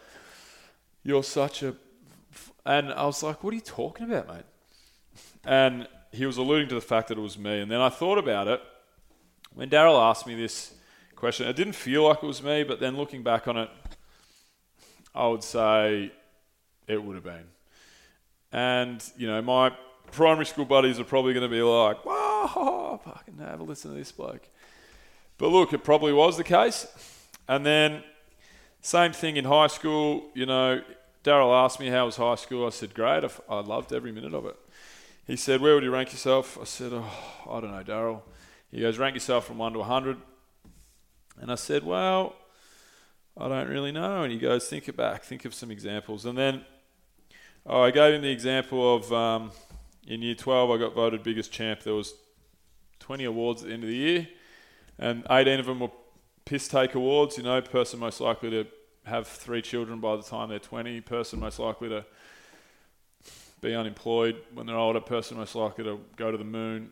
You're 1.05 1.23
such 1.25 1.63
a 1.63 1.77
and 2.65 2.93
I 2.93 3.05
was 3.07 3.23
like, 3.23 3.43
what 3.43 3.53
are 3.53 3.57
you 3.57 3.63
talking 3.63 4.07
about, 4.07 4.29
mate? 4.29 4.45
And 5.45 5.89
he 6.13 6.27
was 6.27 6.37
alluding 6.37 6.69
to 6.69 6.75
the 6.75 6.81
fact 6.81 7.09
that 7.09 7.19
it 7.19 7.21
was 7.21 7.39
me. 7.39 7.61
And 7.61 7.71
then 7.71 7.81
I 7.81 7.89
thought 7.89 8.19
about 8.19 8.49
it. 8.49 8.61
When 9.55 9.69
Daryl 9.69 10.01
asked 10.01 10.27
me 10.27 10.35
this 10.35 10.75
question, 11.17 11.47
it 11.49 11.57
didn't 11.57 11.75
feel 11.75 12.05
like 12.05 12.23
it 12.23 12.27
was 12.27 12.43
me, 12.43 12.63
but 12.65 12.81
then 12.81 12.97
looking 12.97 13.23
back 13.23 13.49
on 13.49 13.57
it, 13.57 13.71
I 15.15 15.27
would 15.29 15.45
say 15.45 16.13
it 16.87 17.03
would 17.03 17.15
have 17.17 17.25
been. 17.25 17.47
And, 18.53 19.03
you 19.17 19.27
know, 19.27 19.41
my 19.43 19.73
primary 20.11 20.47
school 20.47 20.65
buddies 20.65 21.01
are 21.01 21.05
probably 21.05 21.33
going 21.33 21.49
to 21.49 21.55
be 21.55 21.63
like, 21.63 22.05
whoa, 22.05 23.01
fucking 23.05 23.39
have 23.39 23.61
a 23.61 23.63
listen 23.63 23.91
to 23.91 23.97
this 23.97 24.13
bloke. 24.13 24.49
But 25.39 25.49
look, 25.49 25.73
it 25.73 25.85
probably 25.85 26.13
was 26.13 26.37
the 26.37 26.45
case. 26.45 26.87
And 27.49 27.65
then, 27.67 28.05
same 28.81 29.13
thing 29.13 29.37
in 29.37 29.45
high 29.45 29.69
school, 29.69 30.31
you 30.35 30.47
know, 30.47 30.83
Daryl 31.25 31.55
asked 31.65 31.79
me 31.79 31.89
how 31.89 32.07
was 32.07 32.17
high 32.17 32.35
school. 32.35 32.67
I 32.67 32.71
said, 32.71 32.95
great. 32.95 33.25
I 33.49 33.61
loved 33.61 33.93
every 33.93 34.13
minute 34.13 34.35
of 34.35 34.45
it. 34.47 34.57
He 35.27 35.37
said, 35.37 35.61
where 35.61 35.75
would 35.75 35.85
you 35.85 35.93
rank 35.93 36.13
yourself? 36.13 36.59
I 36.61 36.65
said, 36.65 36.93
oh, 36.93 37.11
I 37.49 37.61
don't 37.61 37.71
know, 37.71 37.85
Daryl. 37.85 38.23
He 38.71 38.81
goes, 38.81 38.99
rank 38.99 39.15
yourself 39.15 39.47
from 39.47 39.59
1 39.59 39.75
to 39.75 39.79
100. 39.81 40.17
And 41.41 41.53
I 41.53 41.55
said, 41.55 41.85
well, 41.85 42.35
I 43.37 43.49
don't 43.49 43.69
really 43.69 43.93
know. 43.93 44.23
And 44.23 44.33
he 44.33 44.39
goes, 44.39 44.69
think 44.69 44.89
it 44.89 44.97
back. 44.97 45.25
Think 45.25 45.45
of 45.45 45.55
some 45.55 45.71
examples. 45.71 46.27
And 46.27 46.37
then 46.37 46.65
oh, 47.67 47.83
I 47.83 47.91
gave 47.91 48.15
him 48.15 48.23
the 48.23 48.31
example 48.31 48.97
of 48.97 49.13
um, 49.13 49.53
in 50.07 50.23
year 50.23 50.35
12, 50.35 50.71
I 50.71 50.77
got 50.77 50.95
voted 50.95 51.23
biggest 51.23 51.53
champ. 51.53 51.83
There 51.83 51.95
was 51.95 52.15
20 52.99 53.25
awards 53.25 53.63
at 53.63 53.69
the 53.69 53.75
end 53.75 53.85
of 53.85 53.89
the 53.89 53.97
year. 53.97 54.29
And 54.99 55.27
18 55.31 55.61
of 55.61 55.67
them 55.67 55.81
were 55.81 55.91
piss 56.45 56.69
take 56.69 56.95
awards, 56.95 57.37
you 57.37 57.45
know, 57.45 57.61
person 57.63 58.01
most 58.01 58.21
likely 58.21 58.51
to 58.51 58.67
have 59.05 59.27
three 59.27 59.63
children 59.63 60.01
by 60.01 60.17
the 60.17 60.23
time 60.23 60.49
they're 60.49 60.59
20, 60.59 61.01
person 61.03 61.41
most 61.41 61.59
likely 61.59 61.89
to 61.89 62.05
be 63.63 63.75
unemployed 63.75 64.37
when 64.53 64.67
they're 64.67 64.77
older, 64.77 65.01
person 65.01 65.39
most 65.39 65.55
likely 65.55 65.85
to 65.85 66.01
go 66.17 66.31
to 66.31 66.37
the 66.37 66.45
moon, 66.45 66.91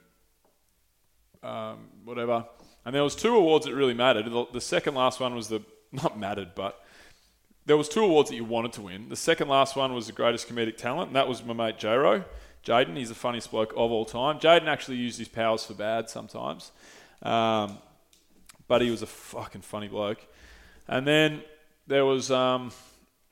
um, 1.43 1.89
whatever. 2.05 2.47
And 2.85 2.95
there 2.95 3.05
was 3.05 3.15
two 3.15 3.35
awards 3.35 3.67
that 3.67 3.75
really 3.75 3.93
mattered. 3.93 4.27
The, 4.27 4.47
the 4.53 4.61
second 4.61 4.95
last 4.95 5.21
one 5.21 5.35
was 5.35 5.49
the 5.49 5.63
not 5.93 6.19
mattered, 6.19 6.55
but 6.55 6.83
there 7.67 7.77
was 7.77 7.89
two 7.89 8.03
awards 8.03 8.31
that 8.31 8.37
you 8.37 8.45
wanted 8.45 8.73
to 8.75 8.83
win. 8.83 9.09
The 9.09 9.17
second 9.17 9.49
last 9.49 9.77
one 9.77 9.93
was 9.93 10.07
the 10.07 10.13
greatest 10.13 10.49
comedic 10.49 10.77
talent, 10.77 11.09
and 11.09 11.17
that 11.17 11.29
was 11.29 11.45
my 11.45 11.53
mate 11.53 11.79
J-Ro. 11.79 12.25
Jaden, 12.65 12.97
he's 12.97 13.09
the 13.09 13.15
funniest 13.15 13.51
bloke 13.51 13.73
of 13.73 13.91
all 13.91 14.05
time. 14.05 14.39
Jaden 14.39 14.67
actually 14.67 14.99
used 14.99 15.19
his 15.19 15.29
powers 15.29 15.65
for 15.65 15.75
bad 15.75 16.09
sometimes, 16.09 16.71
um, 17.23 17.79
but 18.69 18.81
he 18.81 18.91
was 18.91 19.03
a 19.03 19.07
fucking 19.07 19.63
funny 19.63 19.89
bloke. 19.89 20.25
And 20.87 21.07
then 21.07 21.43
there 21.87 22.05
was 22.05 22.31
um, 22.31 22.71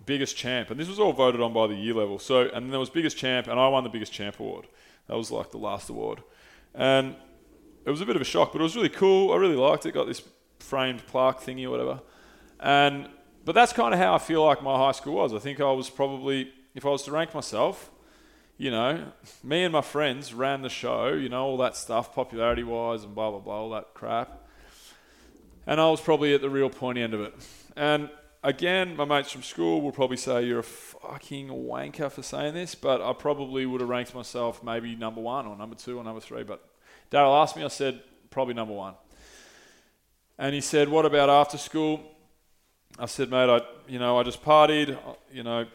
biggest 0.05 0.37
champ, 0.37 0.71
and 0.71 0.79
this 0.79 0.89
was 0.89 0.99
all 0.99 1.13
voted 1.13 1.41
on 1.41 1.53
by 1.53 1.67
the 1.67 1.75
year 1.75 1.95
level. 1.95 2.19
So, 2.19 2.43
and 2.43 2.65
then 2.65 2.71
there 2.71 2.81
was 2.81 2.91
biggest 2.91 3.17
champ, 3.17 3.47
and 3.47 3.59
I 3.59 3.69
won 3.69 3.85
the 3.85 3.91
biggest 3.91 4.13
champ 4.13 4.41
award. 4.41 4.67
That 5.07 5.17
was 5.17 5.31
like 5.31 5.51
the 5.51 5.59
last 5.59 5.89
award, 5.89 6.23
and 6.75 7.17
it 7.85 7.91
was 7.91 8.01
a 8.01 8.07
bit 8.07 8.17
of 8.17 8.23
a 8.23 8.27
shock, 8.27 8.53
but 8.53 8.61
it 8.61 8.65
was 8.65 8.77
really 8.77 8.89
cool. 8.89 9.33
I 9.33 9.37
really 9.37 9.57
liked 9.57 9.87
it. 9.87 9.93
Got 9.93 10.07
this 10.07 10.23
framed 10.61 11.07
plaque 11.07 11.41
thingy 11.41 11.67
or 11.67 11.71
whatever, 11.71 12.01
and 12.61 13.09
but 13.45 13.55
that's 13.55 13.73
kind 13.73 13.95
of 13.95 14.01
how 14.01 14.15
I 14.15 14.19
feel 14.19 14.45
like 14.45 14.63
my 14.63 14.77
high 14.77 14.93
school 14.93 15.15
was. 15.15 15.33
I 15.33 15.39
think 15.39 15.59
I 15.59 15.73
was 15.73 15.89
probably, 15.89 16.53
if 16.75 16.85
I 16.85 16.91
was 16.91 17.03
to 17.05 17.13
rank 17.13 17.35
myself, 17.35 17.91
you 18.59 18.71
know, 18.71 19.13
me 19.43 19.65
and 19.65 19.73
my 19.73 19.81
friends 19.81 20.35
ran 20.35 20.61
the 20.61 20.69
show, 20.69 21.09
you 21.15 21.31
know, 21.31 21.45
all 21.45 21.57
that 21.57 21.75
stuff, 21.75 22.15
popularity 22.15 22.63
wise 22.63 23.05
and 23.05 23.15
blah, 23.15 23.31
blah, 23.31 23.39
blah, 23.41 23.55
all 23.55 23.71
that 23.71 23.95
crap. 23.95 24.47
And 25.67 25.81
I 25.81 25.89
was 25.89 26.01
probably 26.01 26.35
at 26.35 26.43
the 26.43 26.51
real 26.51 26.69
pointy 26.69 27.01
end 27.01 27.15
of 27.15 27.23
it. 27.23 27.35
And 27.75 28.11
again, 28.43 28.97
my 28.97 29.05
mates 29.05 29.31
from 29.31 29.43
school 29.43 29.81
will 29.81 29.93
probably 29.93 30.17
say 30.17 30.45
you're 30.45 30.61
a 30.61 30.63
fucking 30.65 31.49
wanker 31.49 32.11
for 32.11 32.23
saying 32.23 32.55
this, 32.55 32.75
but 32.75 33.01
I 33.01 33.13
probably 33.13 33.67
would 33.67 33.81
have 33.81 33.91
ranked 33.91 34.15
myself 34.15 34.63
maybe 34.63 34.95
number 34.95 35.21
one 35.21 35.47
or 35.47 35.57
number 35.57 35.77
two 35.77 35.99
or 35.99 36.05
number 36.05 36.21
three. 36.21 36.43
But 36.43 36.67
Daryl 37.11 37.43
asked 37.43 37.57
me, 37.57 37.65
I 37.65 37.69
said 37.69 38.01
probably 38.31 38.55
number 38.55 38.75
one. 38.75 38.95
And 40.39 40.55
he 40.55 40.61
said, 40.61 40.89
"What 40.89 41.05
about 41.05 41.29
after 41.29 41.59
school?" 41.59 42.01
I 42.99 43.07
said, 43.07 43.29
"Mate, 43.29 43.51
I 43.51 43.61
you 43.89 43.99
know 43.99 44.19
I 44.19 44.23
just 44.23 44.43
partied, 44.43 44.97
you 45.33 45.43
know." 45.43 45.67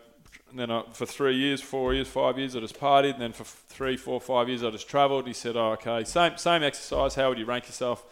And 0.49 0.59
then 0.59 0.69
I, 0.69 0.83
for 0.93 1.07
three 1.07 1.35
years, 1.35 1.61
four 1.61 1.95
years, 1.95 2.07
five 2.07 2.37
years, 2.37 2.55
I 2.55 2.59
just 2.59 2.79
partied. 2.79 3.13
And 3.13 3.21
then 3.21 3.33
for 3.33 3.43
three, 3.43 3.97
four, 3.97 4.21
five 4.21 4.47
years, 4.47 4.63
I 4.63 4.69
just 4.69 4.87
travelled. 4.87 5.25
He 5.25 5.33
said, 5.33 5.55
oh, 5.55 5.71
okay, 5.71 6.03
same, 6.03 6.37
same 6.37 6.61
exercise. 6.61 7.15
How 7.15 7.29
would 7.29 7.39
you 7.39 7.45
rank 7.45 7.65
yourself? 7.65 8.05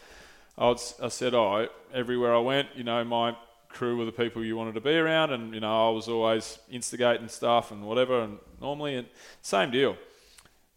I, 0.57 0.69
would, 0.69 0.79
I 1.03 1.09
said, 1.09 1.35
oh, 1.35 1.67
everywhere 1.93 2.33
I 2.33 2.39
went, 2.39 2.69
you 2.75 2.83
know, 2.83 3.03
my 3.03 3.35
crew 3.73 3.97
were 3.97 4.05
the 4.05 4.11
people 4.11 4.43
you 4.43 4.55
wanted 4.55 4.75
to 4.75 4.81
be 4.81 4.95
around, 4.95 5.31
and 5.31 5.53
you 5.53 5.59
know 5.59 5.89
I 5.89 5.91
was 5.91 6.07
always 6.07 6.59
instigating 6.69 7.27
stuff 7.27 7.71
and 7.71 7.83
whatever, 7.83 8.21
and 8.21 8.37
normally 8.59 8.95
and 8.95 9.07
same 9.41 9.71
deal, 9.71 9.97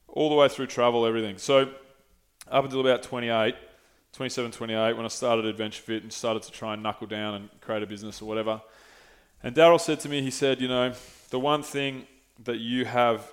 all 0.08 0.28
the 0.28 0.34
way 0.34 0.48
through 0.48 0.66
travel, 0.66 1.06
everything. 1.06 1.38
So 1.38 1.72
up 2.50 2.64
until 2.64 2.80
about 2.80 3.02
28, 3.02 3.54
27, 4.12 4.50
28, 4.50 4.96
when 4.96 5.04
I 5.04 5.08
started 5.08 5.44
Adventure 5.44 5.82
Fit 5.82 6.02
and 6.02 6.12
started 6.12 6.42
to 6.44 6.52
try 6.52 6.74
and 6.74 6.82
knuckle 6.82 7.06
down 7.06 7.34
and 7.34 7.48
create 7.60 7.82
a 7.82 7.86
business 7.86 8.20
or 8.22 8.26
whatever, 8.26 8.62
and 9.42 9.54
Daryl 9.54 9.80
said 9.80 10.00
to 10.00 10.08
me, 10.08 10.22
he 10.22 10.30
said, 10.30 10.60
you 10.60 10.68
know, 10.68 10.92
the 11.30 11.38
one 11.38 11.62
thing 11.62 12.06
that 12.44 12.58
you 12.58 12.84
have 12.84 13.30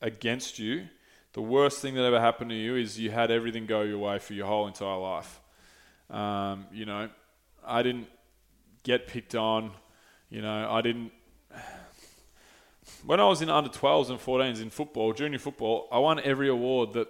against 0.00 0.58
you, 0.58 0.86
the 1.32 1.42
worst 1.42 1.80
thing 1.80 1.94
that 1.94 2.04
ever 2.04 2.20
happened 2.20 2.50
to 2.50 2.56
you 2.56 2.76
is 2.76 2.98
you 2.98 3.10
had 3.10 3.30
everything 3.30 3.66
go 3.66 3.82
your 3.82 3.98
way 3.98 4.18
for 4.18 4.34
your 4.34 4.46
whole 4.46 4.68
entire 4.68 4.98
life. 4.98 5.40
Um, 6.10 6.66
you 6.72 6.84
know, 6.86 7.08
I 7.66 7.82
didn't 7.82 8.06
get 8.84 9.08
picked 9.08 9.34
on. 9.34 9.72
You 10.30 10.42
know, 10.42 10.70
I 10.70 10.80
didn't. 10.80 11.10
When 13.06 13.20
I 13.20 13.24
was 13.24 13.42
in 13.42 13.50
under 13.50 13.68
12s 13.68 14.08
and 14.10 14.18
14s 14.18 14.62
in 14.62 14.70
football, 14.70 15.12
junior 15.12 15.38
football, 15.38 15.88
I 15.92 15.98
won 15.98 16.20
every 16.20 16.48
award 16.48 16.94
that 16.94 17.08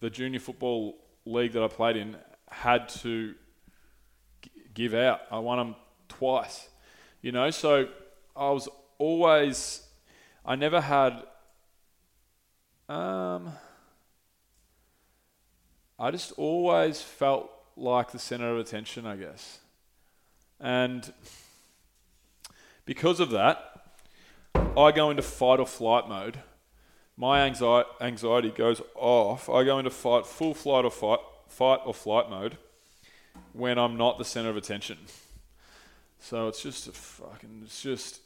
the 0.00 0.08
junior 0.08 0.40
football 0.40 0.96
league 1.26 1.52
that 1.52 1.62
I 1.62 1.68
played 1.68 1.96
in 1.96 2.16
had 2.50 2.88
to 3.00 3.34
give 4.72 4.94
out. 4.94 5.20
I 5.30 5.38
won 5.38 5.58
them 5.58 5.76
twice. 6.08 6.68
You 7.20 7.32
know, 7.32 7.50
so 7.50 7.88
I 8.34 8.50
was 8.50 8.68
always. 8.98 9.82
I 10.44 10.54
never 10.54 10.80
had. 10.80 11.22
Um, 12.88 13.52
I 15.98 16.10
just 16.10 16.32
always 16.32 17.00
felt 17.00 17.50
like 17.76 18.12
the 18.12 18.18
center 18.18 18.52
of 18.52 18.58
attention, 18.58 19.06
I 19.06 19.16
guess. 19.16 19.58
And 20.60 21.12
because 22.84 23.20
of 23.20 23.30
that, 23.30 23.82
I 24.54 24.92
go 24.92 25.10
into 25.10 25.22
fight 25.22 25.60
or 25.60 25.66
flight 25.66 26.08
mode. 26.08 26.38
My 27.16 27.44
anxiety 27.44 28.50
goes 28.50 28.82
off. 28.94 29.48
I 29.48 29.64
go 29.64 29.78
into 29.78 29.90
fight, 29.90 30.26
full 30.26 30.54
flight 30.54 30.84
or 30.84 30.90
fight, 30.90 31.20
fight 31.48 31.80
or 31.84 31.94
flight 31.94 32.28
mode 32.28 32.58
when 33.52 33.78
I'm 33.78 33.96
not 33.96 34.18
the 34.18 34.24
center 34.24 34.50
of 34.50 34.56
attention. 34.56 34.98
So 36.18 36.48
it's 36.48 36.62
just 36.62 36.88
a 36.88 36.92
fucking, 36.92 37.62
it's 37.64 37.82
just. 37.82 38.20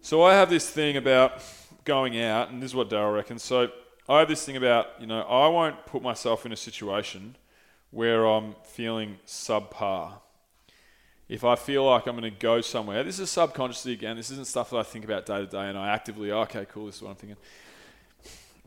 So 0.00 0.22
I 0.22 0.34
have 0.34 0.50
this 0.50 0.70
thing 0.70 0.96
about 0.96 1.42
going 1.84 2.20
out, 2.20 2.50
and 2.50 2.62
this 2.62 2.70
is 2.70 2.74
what 2.74 2.88
Daryl 2.88 3.14
reckons. 3.14 3.42
So 3.42 3.70
I 4.08 4.20
have 4.20 4.28
this 4.28 4.44
thing 4.44 4.56
about, 4.56 4.88
you 5.00 5.06
know, 5.06 5.22
I 5.22 5.48
won't 5.48 5.86
put 5.86 6.02
myself 6.02 6.46
in 6.46 6.52
a 6.52 6.56
situation 6.56 7.36
where 7.90 8.24
I'm 8.24 8.54
feeling 8.62 9.18
subpar 9.26 10.20
if 11.28 11.44
I 11.44 11.56
feel 11.56 11.84
like 11.84 12.06
I'm 12.06 12.16
going 12.16 12.32
to 12.32 12.38
go 12.38 12.60
somewhere, 12.60 13.02
this 13.02 13.18
is 13.18 13.30
subconsciously 13.30 13.92
again, 13.92 14.16
this 14.16 14.30
isn't 14.30 14.46
stuff 14.46 14.70
that 14.70 14.76
I 14.76 14.82
think 14.82 15.04
about 15.04 15.26
day 15.26 15.38
to 15.38 15.46
day 15.46 15.68
and 15.68 15.76
I 15.76 15.88
actively, 15.88 16.30
oh, 16.30 16.40
okay, 16.40 16.66
cool, 16.66 16.86
this 16.86 16.96
is 16.96 17.02
what 17.02 17.10
I'm 17.10 17.16
thinking. 17.16 17.36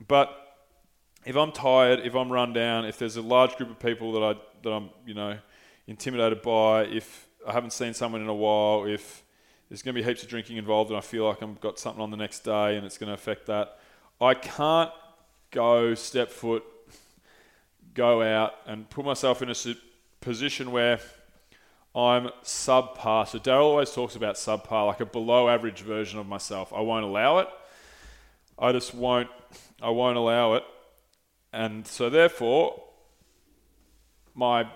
But 0.08 0.50
if 1.26 1.36
I'm 1.36 1.52
tired, 1.52 2.02
if 2.02 2.16
I'm 2.16 2.32
run 2.32 2.54
down, 2.54 2.86
if 2.86 2.98
there's 2.98 3.18
a 3.18 3.22
large 3.22 3.56
group 3.56 3.70
of 3.70 3.80
people 3.80 4.14
that 4.14 4.24
I 4.24 4.40
that 4.64 4.72
I'm 4.72 4.90
you 5.06 5.14
know 5.14 5.38
intimidated 5.88 6.42
by, 6.42 6.84
if 6.86 7.28
I 7.48 7.52
haven't 7.52 7.72
seen 7.72 7.94
someone 7.94 8.22
in 8.22 8.28
a 8.28 8.34
while, 8.34 8.86
if 8.86 9.24
there's 9.70 9.82
going 9.82 9.96
to 9.96 10.02
be 10.02 10.08
heaps 10.08 10.24
of 10.24 10.30
drinking 10.30 10.58
involved 10.58 10.90
and 10.90 10.98
I 10.98 11.02
feel 11.02 11.26
like 11.26 11.44
I've 11.44 11.60
got 11.62 11.80
something 11.80 12.02
on 12.02 12.12
the 12.12 12.18
next 12.18 12.40
day 12.40 12.76
and 12.76 12.86
it's 12.86 12.98
going 12.98 13.08
to 13.08 13.14
affect 13.14 13.46
that, 13.48 13.80
I 14.20 14.34
can't 14.34 14.92
go 15.52 15.94
step 15.94 16.30
foot, 16.30 16.64
go 17.94 18.22
out 18.22 18.56
and 18.66 18.90
put 18.90 19.06
myself 19.06 19.42
in 19.42 19.50
a 19.50 19.56
position 20.22 20.72
where 20.72 21.00
I'm 21.96 22.30
subpar. 22.44 23.28
So 23.28 23.40
Daryl 23.40 23.64
always 23.64 23.92
talks 23.92 24.16
about 24.16 24.36
subpar, 24.36 24.88
like 24.88 25.00
a 25.00 25.06
below 25.06 25.50
average 25.50 25.82
version 25.82 26.20
of 26.20 26.28
myself. 26.28 26.72
I 26.74 26.82
won't 26.82 27.06
allow 27.06 27.40
it. 27.40 27.48
I 28.58 28.72
just 28.72 28.94
won't. 28.94 29.30
I 29.82 29.90
won't 29.90 30.18
allow 30.18 30.54
it. 30.54 30.64
And 31.52 31.88
so 31.88 32.10
therefore, 32.10 32.84
my 34.36 34.68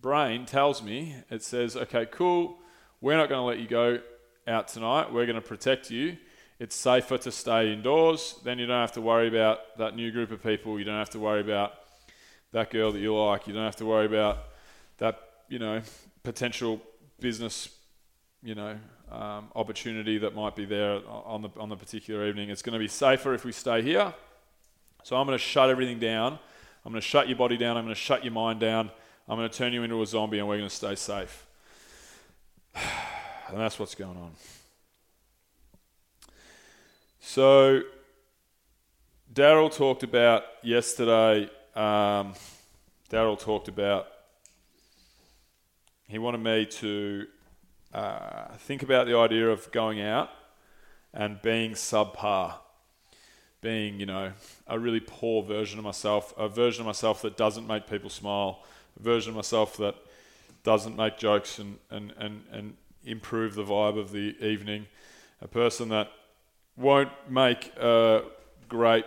brain 0.00 0.44
tells 0.44 0.82
me 0.82 1.16
it 1.30 1.42
says, 1.42 1.76
"Okay, 1.76 2.06
cool. 2.10 2.58
We're 3.00 3.16
not 3.16 3.28
going 3.28 3.40
to 3.40 3.44
let 3.44 3.58
you 3.58 3.68
go 3.68 4.00
out 4.46 4.68
tonight. 4.68 5.12
We're 5.12 5.26
going 5.26 5.36
to 5.36 5.42
protect 5.42 5.90
you. 5.90 6.16
It's 6.58 6.74
safer 6.74 7.18
to 7.18 7.32
stay 7.32 7.72
indoors. 7.72 8.38
Then 8.44 8.58
you 8.58 8.66
don't 8.66 8.80
have 8.80 8.92
to 8.92 9.00
worry 9.00 9.28
about 9.28 9.76
that 9.78 9.96
new 9.96 10.10
group 10.10 10.30
of 10.30 10.42
people. 10.42 10.78
You 10.78 10.84
don't 10.84 10.98
have 10.98 11.10
to 11.10 11.18
worry 11.18 11.40
about 11.40 11.74
that 12.52 12.70
girl 12.70 12.92
that 12.92 12.98
you 12.98 13.14
like. 13.14 13.46
You 13.46 13.52
don't 13.52 13.64
have 13.64 13.76
to 13.76 13.86
worry 13.86 14.06
about 14.06 14.38
that, 14.98 15.18
you 15.48 15.58
know, 15.58 15.82
potential 16.24 16.80
business, 17.20 17.68
you 18.42 18.54
know, 18.54 18.76
um, 19.12 19.48
opportunity 19.54 20.18
that 20.18 20.34
might 20.34 20.56
be 20.56 20.64
there 20.64 21.00
on 21.08 21.42
the 21.42 21.50
on 21.56 21.68
the 21.68 21.76
particular 21.76 22.26
evening. 22.26 22.50
It's 22.50 22.62
going 22.62 22.72
to 22.72 22.78
be 22.78 22.88
safer 22.88 23.34
if 23.34 23.44
we 23.44 23.52
stay 23.52 23.82
here. 23.82 24.12
So 25.04 25.16
I'm 25.16 25.26
going 25.26 25.38
to 25.38 25.44
shut 25.44 25.70
everything 25.70 26.00
down. 26.00 26.38
I'm 26.84 26.92
going 26.92 27.00
to 27.00 27.06
shut 27.06 27.28
your 27.28 27.36
body 27.36 27.56
down. 27.56 27.76
I'm 27.76 27.84
going 27.84 27.94
to 27.94 28.00
shut 28.00 28.24
your 28.24 28.32
mind 28.32 28.58
down. 28.58 28.90
I'm 29.28 29.38
going 29.38 29.48
to 29.48 29.56
turn 29.56 29.72
you 29.72 29.82
into 29.82 30.02
a 30.02 30.06
zombie, 30.06 30.38
and 30.38 30.48
we're 30.48 30.58
going 30.58 30.68
to 30.68 30.74
stay 30.74 30.96
safe. 30.96 31.46
And 33.46 33.60
that's 33.60 33.78
what's 33.78 33.94
going 33.94 34.16
on. 34.16 34.30
So 37.20 37.82
Daryl 39.32 39.70
talked 39.70 40.02
about 40.02 40.44
yesterday. 40.62 41.50
Um, 41.76 42.32
Daryl 43.10 43.38
talked 43.38 43.68
about 43.68 44.06
he 46.14 46.18
wanted 46.18 46.44
me 46.44 46.64
to 46.64 47.26
uh, 47.92 48.46
think 48.58 48.84
about 48.84 49.08
the 49.08 49.16
idea 49.18 49.50
of 49.50 49.72
going 49.72 50.00
out 50.00 50.30
and 51.12 51.42
being 51.42 51.72
subpar, 51.72 52.54
being, 53.60 53.98
you 53.98 54.06
know, 54.06 54.30
a 54.68 54.78
really 54.78 55.00
poor 55.00 55.42
version 55.42 55.76
of 55.76 55.84
myself, 55.84 56.32
a 56.38 56.48
version 56.48 56.82
of 56.82 56.86
myself 56.86 57.20
that 57.22 57.36
doesn't 57.36 57.66
make 57.66 57.88
people 57.88 58.08
smile, 58.08 58.62
a 58.96 59.02
version 59.02 59.30
of 59.30 59.34
myself 59.34 59.76
that 59.78 59.96
doesn't 60.62 60.94
make 60.94 61.18
jokes 61.18 61.58
and, 61.58 61.78
and, 61.90 62.14
and, 62.16 62.44
and 62.52 62.76
improve 63.04 63.56
the 63.56 63.64
vibe 63.64 63.98
of 63.98 64.12
the 64.12 64.36
evening, 64.40 64.86
a 65.42 65.48
person 65.48 65.88
that 65.88 66.12
won't 66.76 67.10
make 67.28 67.76
a 67.76 68.22
great 68.68 69.06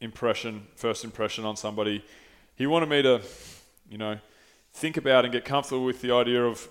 impression, 0.00 0.68
first 0.76 1.02
impression 1.02 1.44
on 1.44 1.56
somebody. 1.56 2.04
He 2.54 2.68
wanted 2.68 2.88
me 2.88 3.02
to, 3.02 3.22
you 3.90 3.98
know, 3.98 4.20
think 4.78 4.96
about 4.96 5.24
and 5.24 5.32
get 5.32 5.44
comfortable 5.44 5.84
with 5.84 6.00
the 6.00 6.12
idea 6.12 6.44
of 6.44 6.68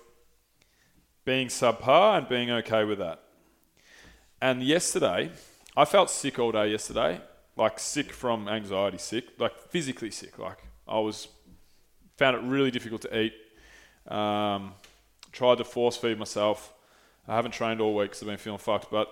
being 1.25 1.47
subpar 1.47 2.17
and 2.17 2.29
being 2.29 2.49
okay 2.49 2.85
with 2.85 2.99
that. 2.99 3.21
And 4.41 4.63
yesterday, 4.63 5.31
I 5.75 5.83
felt 5.83 6.09
sick 6.09 6.39
all 6.39 6.53
day 6.53 6.71
yesterday, 6.71 7.19
like 7.57 7.79
sick 7.79 8.13
from 8.13 8.47
anxiety, 8.47 8.97
sick, 8.97 9.25
like 9.37 9.57
physically 9.57 10.11
sick. 10.11 10.39
Like 10.39 10.59
I 10.87 10.99
was, 10.99 11.27
found 12.15 12.37
it 12.37 12.43
really 12.43 12.71
difficult 12.71 13.01
to 13.01 13.19
eat. 13.19 13.33
Um, 14.07 14.71
tried 15.33 15.57
to 15.57 15.65
force 15.65 15.97
feed 15.97 16.17
myself. 16.17 16.73
I 17.27 17.35
haven't 17.35 17.51
trained 17.51 17.81
all 17.81 17.93
week 17.93 18.11
because 18.11 18.23
I've 18.23 18.27
been 18.27 18.37
feeling 18.37 18.57
fucked, 18.57 18.89
but 18.89 19.09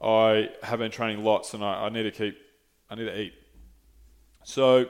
I 0.00 0.50
have 0.62 0.78
been 0.78 0.92
training 0.92 1.24
lots 1.24 1.52
and 1.52 1.64
I, 1.64 1.86
I 1.86 1.88
need 1.88 2.04
to 2.04 2.12
keep, 2.12 2.38
I 2.88 2.94
need 2.94 3.06
to 3.06 3.20
eat. 3.20 3.34
So, 4.44 4.88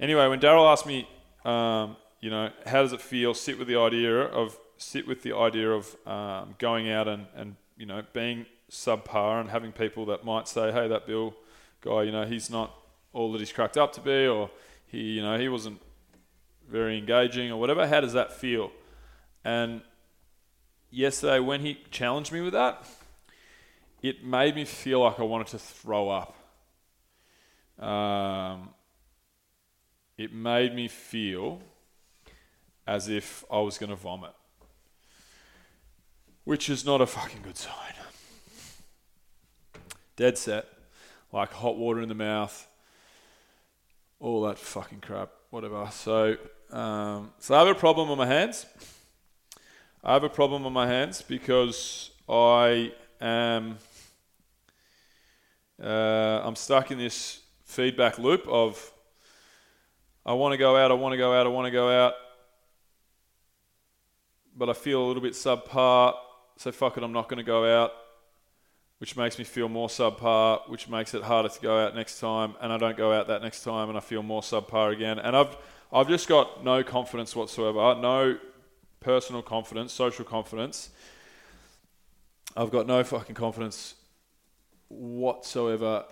anyway, 0.00 0.26
when 0.26 0.40
Daryl 0.40 0.70
asked 0.70 0.86
me, 0.86 1.08
um, 1.44 1.96
you 2.20 2.30
know, 2.30 2.50
how 2.66 2.82
does 2.82 2.92
it 2.92 3.00
feel? 3.00 3.34
Sit 3.34 3.58
with 3.58 3.68
the 3.68 3.78
idea 3.78 4.22
of 4.22 4.58
sit 4.76 5.06
with 5.06 5.22
the 5.22 5.34
idea 5.34 5.70
of 5.70 5.96
um, 6.06 6.54
going 6.58 6.90
out 6.90 7.08
and, 7.08 7.26
and 7.34 7.56
you 7.76 7.84
know 7.84 8.02
being 8.12 8.46
subpar 8.70 9.40
and 9.40 9.50
having 9.50 9.72
people 9.72 10.06
that 10.06 10.24
might 10.24 10.48
say, 10.48 10.72
hey, 10.72 10.88
that 10.88 11.06
Bill 11.06 11.34
guy, 11.80 12.02
you 12.02 12.12
know, 12.12 12.24
he's 12.24 12.50
not 12.50 12.74
all 13.12 13.32
that 13.32 13.38
he's 13.38 13.52
cracked 13.52 13.76
up 13.76 13.92
to 13.94 14.00
be, 14.00 14.26
or 14.26 14.50
he, 14.86 14.98
you 14.98 15.22
know, 15.22 15.38
he 15.38 15.48
wasn't 15.48 15.80
very 16.68 16.98
engaging 16.98 17.50
or 17.50 17.58
whatever. 17.58 17.86
How 17.86 18.00
does 18.00 18.12
that 18.12 18.32
feel? 18.32 18.70
And 19.44 19.80
yesterday, 20.90 21.38
when 21.38 21.60
he 21.60 21.78
challenged 21.90 22.32
me 22.32 22.40
with 22.40 22.52
that, 22.52 22.84
it 24.02 24.24
made 24.24 24.54
me 24.54 24.64
feel 24.64 25.00
like 25.00 25.18
I 25.18 25.22
wanted 25.22 25.48
to 25.48 25.58
throw 25.58 26.08
up. 26.08 26.34
Um, 27.82 28.70
it 30.16 30.32
made 30.32 30.74
me 30.74 30.88
feel 30.88 31.60
as 32.88 33.06
if 33.06 33.44
I 33.50 33.60
was 33.60 33.76
going 33.76 33.90
to 33.90 33.96
vomit, 33.96 34.32
which 36.44 36.70
is 36.70 36.86
not 36.86 37.02
a 37.02 37.06
fucking 37.06 37.42
good 37.42 37.58
sign. 37.58 37.92
Dead 40.16 40.38
set, 40.38 40.64
like 41.30 41.52
hot 41.52 41.76
water 41.76 42.00
in 42.00 42.08
the 42.08 42.14
mouth, 42.14 42.66
all 44.18 44.40
that 44.44 44.58
fucking 44.58 45.00
crap, 45.02 45.28
whatever. 45.50 45.86
So, 45.92 46.38
um, 46.70 47.30
so 47.38 47.54
I 47.54 47.58
have 47.58 47.68
a 47.68 47.78
problem 47.78 48.10
on 48.10 48.16
my 48.16 48.26
hands. 48.26 48.64
I 50.02 50.14
have 50.14 50.24
a 50.24 50.30
problem 50.30 50.64
on 50.64 50.72
my 50.72 50.86
hands 50.86 51.20
because 51.20 52.10
I 52.26 52.92
am 53.20 53.76
uh, 55.80 56.40
I'm 56.42 56.56
stuck 56.56 56.90
in 56.90 56.96
this 56.96 57.42
feedback 57.64 58.18
loop 58.18 58.48
of 58.48 58.92
I 60.24 60.32
want 60.32 60.52
to 60.52 60.56
go 60.56 60.74
out, 60.74 60.90
I 60.90 60.94
want 60.94 61.12
to 61.12 61.18
go 61.18 61.34
out, 61.34 61.46
I 61.46 61.50
want 61.50 61.66
to 61.66 61.70
go 61.70 61.90
out 61.90 62.14
but 64.58 64.68
I 64.68 64.72
feel 64.72 65.02
a 65.02 65.06
little 65.06 65.22
bit 65.22 65.34
subpar. 65.34 66.14
So 66.56 66.72
fuck 66.72 66.96
it, 66.96 67.04
I'm 67.04 67.12
not 67.12 67.28
going 67.28 67.38
to 67.38 67.44
go 67.44 67.82
out, 67.82 67.92
which 68.98 69.16
makes 69.16 69.38
me 69.38 69.44
feel 69.44 69.68
more 69.68 69.86
subpar, 69.86 70.68
which 70.68 70.88
makes 70.88 71.14
it 71.14 71.22
harder 71.22 71.48
to 71.48 71.60
go 71.60 71.78
out 71.78 71.94
next 71.94 72.18
time, 72.18 72.56
and 72.60 72.72
I 72.72 72.78
don't 72.78 72.96
go 72.96 73.12
out 73.12 73.28
that 73.28 73.42
next 73.42 73.62
time, 73.62 73.88
and 73.88 73.96
I 73.96 74.00
feel 74.00 74.24
more 74.24 74.42
subpar 74.42 74.92
again. 74.92 75.20
And 75.20 75.36
I've 75.36 75.56
I've 75.90 76.08
just 76.08 76.28
got 76.28 76.64
no 76.64 76.82
confidence 76.82 77.34
whatsoever, 77.34 77.98
no 77.98 78.38
personal 79.00 79.40
confidence, 79.40 79.92
social 79.92 80.24
confidence. 80.24 80.90
I've 82.56 82.70
got 82.70 82.86
no 82.86 83.02
fucking 83.04 83.36
confidence 83.36 83.94
whatsoever 84.88 86.04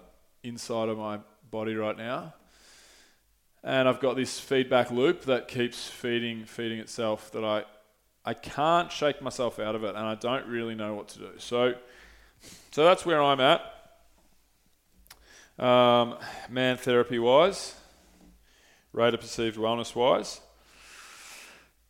inside 0.42 0.88
of 0.88 0.96
my 0.96 1.18
body 1.50 1.74
right 1.74 1.96
now. 1.96 2.35
And 3.64 3.88
I've 3.88 4.00
got 4.00 4.14
this 4.14 4.38
feedback 4.38 4.92
loop 4.92 5.22
that 5.22 5.48
keeps 5.48 5.88
feeding 5.88 6.44
feeding 6.44 6.78
itself 6.78 7.32
that 7.32 7.44
I 7.44 7.64
I 8.26 8.34
can't 8.34 8.90
shake 8.90 9.22
myself 9.22 9.60
out 9.60 9.76
of 9.76 9.84
it, 9.84 9.90
and 9.94 10.04
I 10.04 10.16
don't 10.16 10.46
really 10.46 10.74
know 10.74 10.94
what 10.94 11.06
to 11.08 11.18
do. 11.20 11.30
So, 11.38 11.74
so 12.72 12.84
that's 12.84 13.06
where 13.06 13.22
I'm 13.22 13.40
at. 13.40 13.62
Um, 15.58 16.18
man 16.50 16.76
therapy 16.76 17.20
wise, 17.20 17.76
rate 18.92 19.14
of 19.14 19.20
perceived 19.20 19.56
wellness 19.56 19.94
wise, 19.94 20.40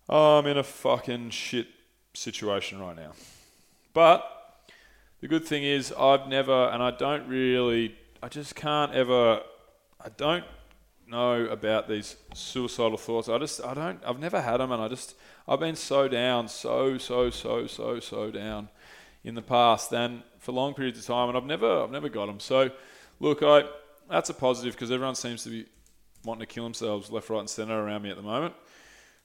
I'm 0.08 0.46
in 0.46 0.58
a 0.58 0.62
fucking 0.62 1.30
shit 1.30 1.68
situation 2.12 2.80
right 2.80 2.94
now. 2.94 3.12
But 3.94 4.24
the 5.20 5.28
good 5.28 5.44
thing 5.44 5.64
is, 5.64 5.92
I've 5.98 6.28
never, 6.28 6.68
and 6.68 6.82
I 6.82 6.90
don't 6.90 7.26
really, 7.26 7.96
I 8.22 8.28
just 8.28 8.54
can't 8.54 8.92
ever, 8.92 9.40
I 10.04 10.10
don't 10.16 10.44
know 11.08 11.46
about 11.46 11.88
these 11.88 12.16
suicidal 12.34 12.98
thoughts. 12.98 13.28
I 13.28 13.38
just, 13.38 13.64
I 13.64 13.74
don't, 13.74 14.00
I've 14.04 14.18
never 14.18 14.40
had 14.40 14.58
them, 14.58 14.72
and 14.72 14.82
I 14.82 14.88
just, 14.88 15.14
I've 15.46 15.60
been 15.60 15.76
so 15.76 16.08
down, 16.08 16.48
so, 16.48 16.98
so, 16.98 17.30
so, 17.30 17.66
so, 17.66 18.00
so 18.00 18.30
down 18.30 18.68
in 19.24 19.34
the 19.34 19.42
past 19.42 19.92
and 19.92 20.22
for 20.38 20.52
long 20.52 20.74
periods 20.74 20.98
of 20.98 21.06
time, 21.06 21.28
and 21.28 21.36
I've 21.36 21.44
never, 21.44 21.82
I've 21.82 21.90
never 21.90 22.08
got 22.08 22.26
them. 22.26 22.40
So, 22.40 22.70
look, 23.20 23.42
I 23.42 23.64
that's 24.08 24.30
a 24.30 24.34
positive 24.34 24.74
because 24.74 24.90
everyone 24.90 25.14
seems 25.14 25.42
to 25.44 25.50
be 25.50 25.66
wanting 26.24 26.40
to 26.40 26.46
kill 26.46 26.64
themselves 26.64 27.10
left, 27.10 27.28
right, 27.30 27.40
and 27.40 27.50
centre 27.50 27.74
around 27.74 28.02
me 28.02 28.10
at 28.10 28.16
the 28.16 28.22
moment, 28.22 28.54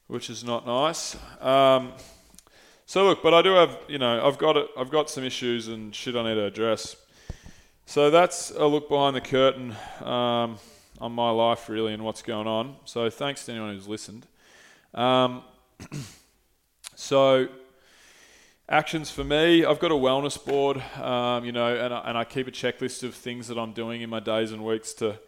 which 0.07 0.29
is 0.29 0.43
not 0.43 0.65
nice. 0.65 1.15
Um, 1.39 1.93
so 2.85 3.05
look, 3.05 3.23
but 3.23 3.33
I 3.33 3.41
do 3.41 3.53
have, 3.53 3.77
you 3.87 3.97
know, 3.97 4.25
I've 4.25 4.37
got 4.37 4.57
it, 4.57 4.67
I've 4.77 4.89
got 4.89 5.09
some 5.09 5.23
issues 5.23 5.67
and 5.67 5.93
shit 5.95 6.15
I 6.15 6.23
need 6.23 6.35
to 6.35 6.45
address. 6.45 6.95
So 7.85 8.09
that's 8.09 8.51
a 8.51 8.65
look 8.65 8.89
behind 8.89 9.15
the 9.15 9.21
curtain 9.21 9.75
um, 10.03 10.57
on 11.01 11.11
my 11.11 11.31
life, 11.31 11.67
really, 11.67 11.93
and 11.93 12.03
what's 12.03 12.21
going 12.21 12.47
on. 12.47 12.75
So 12.85 13.09
thanks 13.09 13.45
to 13.45 13.51
anyone 13.51 13.73
who's 13.73 13.87
listened. 13.87 14.27
Um, 14.93 15.41
so, 16.95 17.47
actions 18.69 19.09
for 19.09 19.23
me, 19.23 19.65
I've 19.65 19.79
got 19.79 19.91
a 19.91 19.95
wellness 19.95 20.43
board, 20.43 20.81
um, 21.01 21.43
you 21.43 21.51
know, 21.51 21.75
and 21.75 21.93
I, 21.93 21.99
and 22.01 22.17
I 22.17 22.23
keep 22.23 22.47
a 22.47 22.51
checklist 22.51 23.03
of 23.03 23.15
things 23.15 23.47
that 23.47 23.57
I'm 23.57 23.73
doing 23.73 24.01
in 24.01 24.09
my 24.09 24.19
days 24.19 24.51
and 24.51 24.63
weeks 24.63 24.93
to 24.95 25.19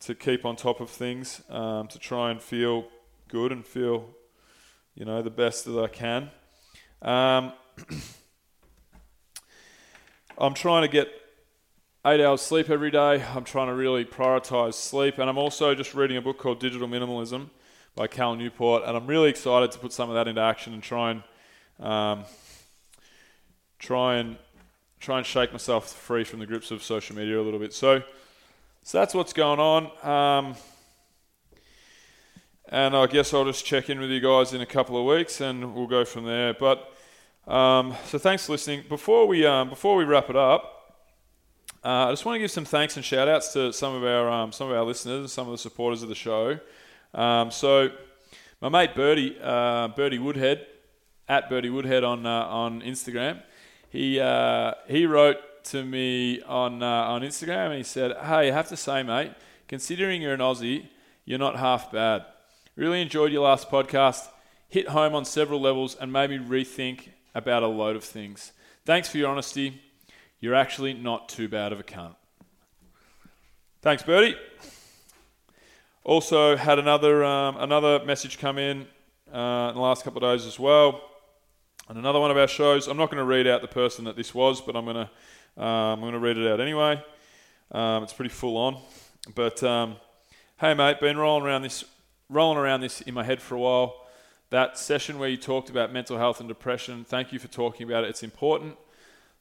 to 0.00 0.16
keep 0.16 0.44
on 0.44 0.56
top 0.56 0.80
of 0.80 0.90
things, 0.90 1.42
um, 1.48 1.86
to 1.86 1.96
try 1.96 2.32
and 2.32 2.42
feel 2.42 2.88
good 3.28 3.52
and 3.52 3.64
feel, 3.64 4.08
you 4.96 5.04
know, 5.04 5.22
the 5.22 5.30
best 5.30 5.64
that 5.64 5.80
I 5.80 5.86
can. 5.86 6.28
Um, 7.00 7.52
I'm 10.38 10.54
trying 10.54 10.82
to 10.82 10.88
get 10.88 11.21
eight 12.04 12.20
hours 12.20 12.40
sleep 12.40 12.68
every 12.68 12.90
day. 12.90 13.22
I'm 13.22 13.44
trying 13.44 13.68
to 13.68 13.74
really 13.74 14.04
prioritize 14.04 14.74
sleep, 14.74 15.18
and 15.18 15.30
I'm 15.30 15.38
also 15.38 15.72
just 15.74 15.94
reading 15.94 16.16
a 16.16 16.20
book 16.20 16.36
called 16.36 16.58
Digital 16.58 16.88
Minimalism 16.88 17.48
by 17.94 18.08
Cal 18.08 18.34
Newport, 18.34 18.82
and 18.84 18.96
I'm 18.96 19.06
really 19.06 19.30
excited 19.30 19.70
to 19.70 19.78
put 19.78 19.92
some 19.92 20.08
of 20.08 20.16
that 20.16 20.26
into 20.26 20.40
action 20.40 20.74
and 20.74 20.82
try 20.82 21.12
and 21.12 21.22
um, 21.78 22.24
try 23.78 24.16
and 24.16 24.36
try 24.98 25.18
and 25.18 25.26
shake 25.26 25.52
myself 25.52 25.92
free 25.92 26.24
from 26.24 26.40
the 26.40 26.46
grips 26.46 26.72
of 26.72 26.82
social 26.82 27.14
media 27.14 27.40
a 27.40 27.42
little 27.42 27.60
bit. 27.60 27.72
So, 27.72 28.02
so 28.82 28.98
that's 28.98 29.14
what's 29.14 29.32
going 29.32 29.60
on. 29.60 29.84
Um, 30.04 30.56
and 32.68 32.96
I 32.96 33.06
guess 33.06 33.32
I'll 33.32 33.44
just 33.44 33.64
check 33.64 33.90
in 33.90 34.00
with 34.00 34.10
you 34.10 34.20
guys 34.20 34.54
in 34.54 34.60
a 34.60 34.66
couple 34.66 34.98
of 34.98 35.06
weeks, 35.06 35.40
and 35.40 35.72
we'll 35.72 35.86
go 35.86 36.04
from 36.04 36.24
there. 36.24 36.52
But 36.52 36.92
um, 37.46 37.94
so 38.06 38.18
thanks 38.18 38.46
for 38.46 38.52
listening. 38.52 38.84
Before 38.88 39.26
we 39.28 39.46
um, 39.46 39.68
before 39.68 39.94
we 39.94 40.02
wrap 40.02 40.30
it 40.30 40.36
up, 40.36 40.81
uh, 41.84 42.06
I 42.06 42.12
just 42.12 42.24
want 42.24 42.36
to 42.36 42.38
give 42.38 42.50
some 42.50 42.64
thanks 42.64 42.96
and 42.96 43.04
shout 43.04 43.26
outs 43.28 43.52
to 43.54 43.72
some 43.72 43.94
of 43.94 44.04
our 44.04 44.30
um, 44.30 44.52
some 44.52 44.70
of 44.70 44.76
our 44.76 44.84
listeners 44.84 45.18
and 45.18 45.30
some 45.30 45.48
of 45.48 45.52
the 45.52 45.58
supporters 45.58 46.02
of 46.04 46.08
the 46.08 46.14
show. 46.14 46.60
Um, 47.12 47.50
so 47.50 47.90
my 48.60 48.68
mate 48.68 48.94
Bertie 48.94 49.36
uh, 49.42 49.88
Bertie 49.88 50.20
Woodhead 50.20 50.64
at 51.28 51.48
Bertie 51.50 51.70
Woodhead 51.70 52.04
on 52.04 52.24
uh, 52.24 52.44
on 52.46 52.82
Instagram, 52.82 53.42
he 53.90 54.20
uh, 54.20 54.74
he 54.86 55.06
wrote 55.06 55.38
to 55.64 55.84
me 55.84 56.40
on 56.42 56.84
uh, 56.84 56.86
on 56.86 57.22
Instagram 57.22 57.66
and 57.66 57.78
he 57.78 57.82
said, 57.82 58.12
"Hey, 58.12 58.48
I 58.48 58.52
have 58.52 58.68
to 58.68 58.76
say, 58.76 59.02
mate, 59.02 59.32
considering 59.66 60.22
you're 60.22 60.34
an 60.34 60.40
Aussie, 60.40 60.86
you're 61.24 61.40
not 61.40 61.56
half 61.56 61.90
bad." 61.90 62.24
Really 62.76 63.02
enjoyed 63.02 63.32
your 63.32 63.42
last 63.42 63.68
podcast. 63.68 64.28
Hit 64.68 64.88
home 64.88 65.16
on 65.16 65.24
several 65.24 65.60
levels 65.60 65.96
and 65.96 66.12
made 66.12 66.30
me 66.30 66.38
rethink 66.38 67.08
about 67.34 67.64
a 67.64 67.66
load 67.66 67.96
of 67.96 68.04
things. 68.04 68.52
Thanks 68.86 69.08
for 69.08 69.18
your 69.18 69.28
honesty. 69.28 69.80
You're 70.42 70.56
actually 70.56 70.92
not 70.92 71.28
too 71.28 71.46
bad 71.46 71.72
of 71.72 71.78
a 71.78 71.84
cunt. 71.84 72.16
Thanks, 73.80 74.02
Bertie. 74.02 74.34
Also 76.02 76.56
had 76.56 76.80
another 76.80 77.24
um, 77.24 77.58
another 77.58 78.04
message 78.04 78.40
come 78.40 78.58
in 78.58 78.88
uh, 79.32 79.68
in 79.68 79.76
the 79.76 79.80
last 79.80 80.02
couple 80.02 80.24
of 80.24 80.34
days 80.34 80.44
as 80.44 80.58
well, 80.58 81.00
on 81.88 81.96
another 81.96 82.18
one 82.18 82.32
of 82.32 82.36
our 82.36 82.48
shows. 82.48 82.88
I'm 82.88 82.96
not 82.96 83.06
going 83.06 83.18
to 83.18 83.24
read 83.24 83.46
out 83.46 83.62
the 83.62 83.68
person 83.68 84.04
that 84.06 84.16
this 84.16 84.34
was, 84.34 84.60
but 84.60 84.74
I'm 84.74 84.84
going 84.84 85.06
to 85.06 85.62
um, 85.62 85.68
I'm 85.68 86.00
going 86.00 86.12
to 86.14 86.18
read 86.18 86.36
it 86.36 86.50
out 86.50 86.60
anyway. 86.60 87.00
Um, 87.70 88.02
it's 88.02 88.12
pretty 88.12 88.30
full 88.30 88.56
on, 88.56 88.78
but 89.36 89.62
um, 89.62 89.94
hey 90.58 90.74
mate, 90.74 90.98
been 90.98 91.18
rolling 91.18 91.46
around 91.46 91.62
this 91.62 91.84
rolling 92.28 92.58
around 92.58 92.80
this 92.80 93.00
in 93.00 93.14
my 93.14 93.22
head 93.22 93.40
for 93.40 93.54
a 93.54 93.60
while. 93.60 94.08
That 94.50 94.76
session 94.76 95.20
where 95.20 95.28
you 95.28 95.36
talked 95.36 95.70
about 95.70 95.92
mental 95.92 96.18
health 96.18 96.40
and 96.40 96.48
depression, 96.48 97.04
thank 97.04 97.32
you 97.32 97.38
for 97.38 97.46
talking 97.46 97.88
about 97.88 98.02
it. 98.02 98.10
It's 98.10 98.24
important. 98.24 98.76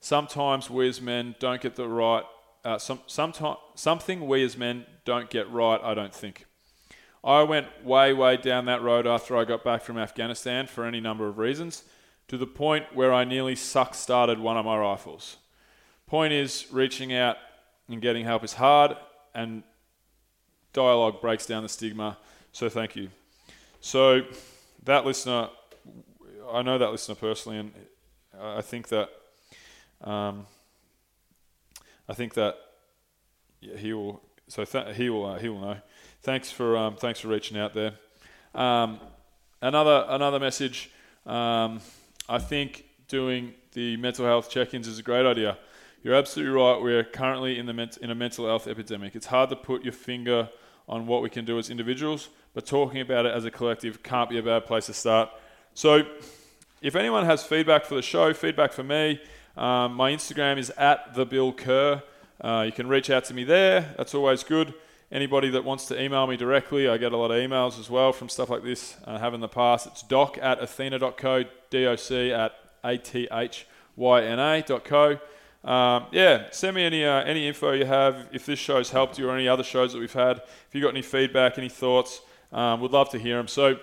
Sometimes 0.02 0.70
we 0.70 0.90
as 0.90 1.00
men 1.00 1.36
don't 1.40 1.62
get 1.62 1.76
the 1.76 1.88
right, 1.88 2.24
uh, 2.66 2.78
some, 2.78 3.00
sometime, 3.08 3.56
something 3.76 4.28
we 4.28 4.44
as 4.44 4.58
men 4.58 4.86
don't 5.06 5.30
get 5.30 5.50
right, 5.50 5.80
I 5.82 5.94
don't 5.94 6.14
think. 6.14 6.46
I 7.24 7.44
went 7.44 7.86
way, 7.86 8.12
way 8.12 8.36
down 8.36 8.66
that 8.66 8.82
road 8.82 9.08
after 9.08 9.38
I 9.38 9.46
got 9.46 9.64
back 9.64 9.84
from 9.84 9.98
Afghanistan 9.98 10.68
for 10.68 10.86
any 10.86 11.00
number 11.00 11.28
of 11.28 11.38
reasons, 11.38 11.84
to 12.28 12.38
the 12.38 12.48
point 12.48 12.94
where 12.94 13.14
I 13.14 13.24
nearly 13.24 13.56
suck 13.56 13.94
started 13.96 14.40
one 14.40 14.58
of 14.58 14.66
my 14.66 14.78
rifles. 14.78 15.38
Point 16.08 16.34
is, 16.34 16.68
reaching 16.72 17.14
out 17.14 17.38
and 17.88 18.02
getting 18.02 18.26
help 18.26 18.44
is 18.44 18.54
hard, 18.54 18.98
and 19.34 19.64
dialogue 20.74 21.22
breaks 21.22 21.46
down 21.46 21.64
the 21.64 21.70
stigma 21.70 22.18
so 22.52 22.70
thank 22.70 22.96
you. 22.96 23.10
So 23.80 24.22
that 24.84 25.06
listener, 25.06 25.50
I 26.52 26.62
know 26.62 26.78
that 26.78 26.92
listener 26.92 27.16
personally, 27.16 27.60
and 27.60 27.72
I 28.40 28.62
think 28.62 28.90
that 28.90 29.10
um, 30.04 30.46
I 32.08 32.14
think 32.14 32.34
that 32.36 32.56
he 33.62 33.94
will. 33.94 34.22
So 34.48 34.66
th- 34.66 34.96
he 34.96 35.10
will. 35.10 35.26
Uh, 35.26 35.40
he 35.40 35.50
will 35.50 35.62
know. 35.62 35.78
Thanks 36.22 36.52
for 36.52 36.78
um, 36.78 36.96
thanks 36.96 37.20
for 37.20 37.28
reaching 37.28 37.58
out 37.58 37.74
there. 37.74 37.94
Um, 38.54 39.00
another 39.62 40.06
another 40.10 40.40
message. 40.40 40.92
Um, 41.26 41.82
I 42.28 42.40
think 42.40 42.86
doing 43.08 43.54
the 43.74 43.98
mental 43.98 44.26
health 44.26 44.50
check-ins 44.50 44.88
is 44.88 45.00
a 45.00 45.04
great 45.04 45.26
idea. 45.26 45.58
You're 46.04 46.16
absolutely 46.16 46.54
right. 46.54 46.82
We're 46.82 47.04
currently 47.04 47.60
in 47.60 47.66
the 47.66 47.98
in 48.02 48.10
a 48.10 48.16
mental 48.16 48.46
health 48.48 48.68
epidemic. 48.68 49.16
It's 49.16 49.28
hard 49.28 49.50
to 49.50 49.56
put 49.56 49.84
your 49.84 49.94
finger 49.94 50.50
on 50.90 51.08
what 51.08 51.22
we 51.22 51.30
can 51.30 51.46
do 51.46 51.58
as 51.60 51.70
individuals, 51.70 52.30
but 52.54 52.66
talking 52.66 53.02
about 53.02 53.26
it 53.26 53.34
as 53.34 53.46
a 53.46 53.52
collective 53.52 54.04
can't 54.04 54.30
be 54.30 54.38
a 54.38 54.44
bad 54.44 54.66
place 54.66 54.88
to 54.88 54.94
start. 54.94 55.30
So, 55.74 56.04
if 56.82 56.96
anyone 56.96 57.26
has 57.26 57.44
feedback 57.44 57.86
for 57.86 57.96
the 57.96 58.02
show, 58.02 58.34
feedback 58.34 58.74
for 58.74 58.84
me, 58.84 59.22
um, 59.58 59.96
my 59.96 60.12
Instagram 60.12 60.58
is 60.58 60.70
at 60.72 61.14
the 61.14 61.26
Bill 61.26 61.52
Kerr. 61.52 62.04
Uh, 62.40 62.64
you 62.66 62.72
can 62.72 62.88
reach 62.88 63.10
out 63.10 63.26
to 63.26 63.34
me 63.34 63.44
there. 63.44 63.94
That's 63.98 64.16
always 64.16 64.44
good. 64.44 64.74
Anybody 65.12 65.50
that 65.50 65.66
wants 65.66 65.88
to 65.88 66.02
email 66.02 66.26
me 66.26 66.38
directly, 66.38 66.88
I 66.88 66.98
get 66.98 67.12
a 67.12 67.18
lot 67.18 67.32
of 67.32 67.38
emails 67.38 67.78
as 67.78 67.90
well 67.90 68.14
from 68.14 68.30
stuff 68.30 68.50
like 68.50 68.64
this. 68.64 68.96
I 69.06 69.18
have 69.20 69.34
in 69.34 69.42
the 69.42 69.50
past. 69.50 69.88
It's 69.88 70.02
doc 70.04 70.38
at 70.42 70.62
athyna.co, 70.62 71.44
doc 71.44 71.52
at 72.16 72.54
athYNA.co. 73.98 75.20
Um, 75.64 76.08
yeah, 76.12 76.48
send 76.52 76.76
me 76.76 76.84
any 76.84 77.06
uh, 77.06 77.24
any 77.24 77.48
info 77.48 77.74
you 77.74 77.86
have. 77.86 78.30
If 78.32 78.48
this 78.48 78.58
show's 78.58 78.90
helped 78.90 79.20
you 79.20 79.30
or 79.30 79.36
any 79.36 79.48
other 79.48 79.64
shows 79.64 79.94
that 79.94 80.00
we've 80.00 80.12
had, 80.12 80.38
if 80.38 80.70
you've 80.72 80.82
got 80.82 80.90
any 80.90 81.04
feedback, 81.04 81.60
any 81.60 81.70
thoughts, 81.70 82.22
um, 82.52 82.82
we'd 82.82 82.92
love 82.92 83.10
to 83.12 83.20
hear 83.20 83.38
them. 83.38 83.48
So, 83.48 83.78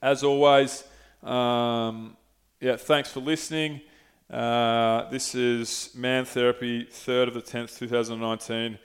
as 0.00 0.24
always, 0.24 0.84
um, 1.22 2.16
yeah, 2.60 2.76
thanks 2.76 3.12
for 3.12 3.20
listening. 3.20 3.82
Uh, 4.30 5.10
this 5.10 5.34
is 5.34 5.90
Man 5.96 6.24
Therapy, 6.24 6.84
3rd 6.84 7.28
of 7.28 7.34
the 7.34 7.42
10th, 7.42 7.76
2019, 7.78 8.78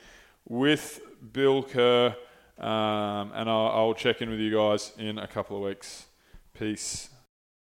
with 0.50 1.00
Bill 1.34 1.62
Kerr. 1.62 2.16
Um, 2.58 3.32
and 3.36 3.48
I'll, 3.48 3.68
I'll 3.68 3.94
check 3.94 4.24
in 4.24 4.30
with 4.32 4.40
you 4.40 4.56
guys 4.56 4.94
in 4.98 5.20
a 5.20 5.28
couple 5.28 5.58
of 5.58 5.64
weeks. 5.64 6.08
Peace. 6.58 7.10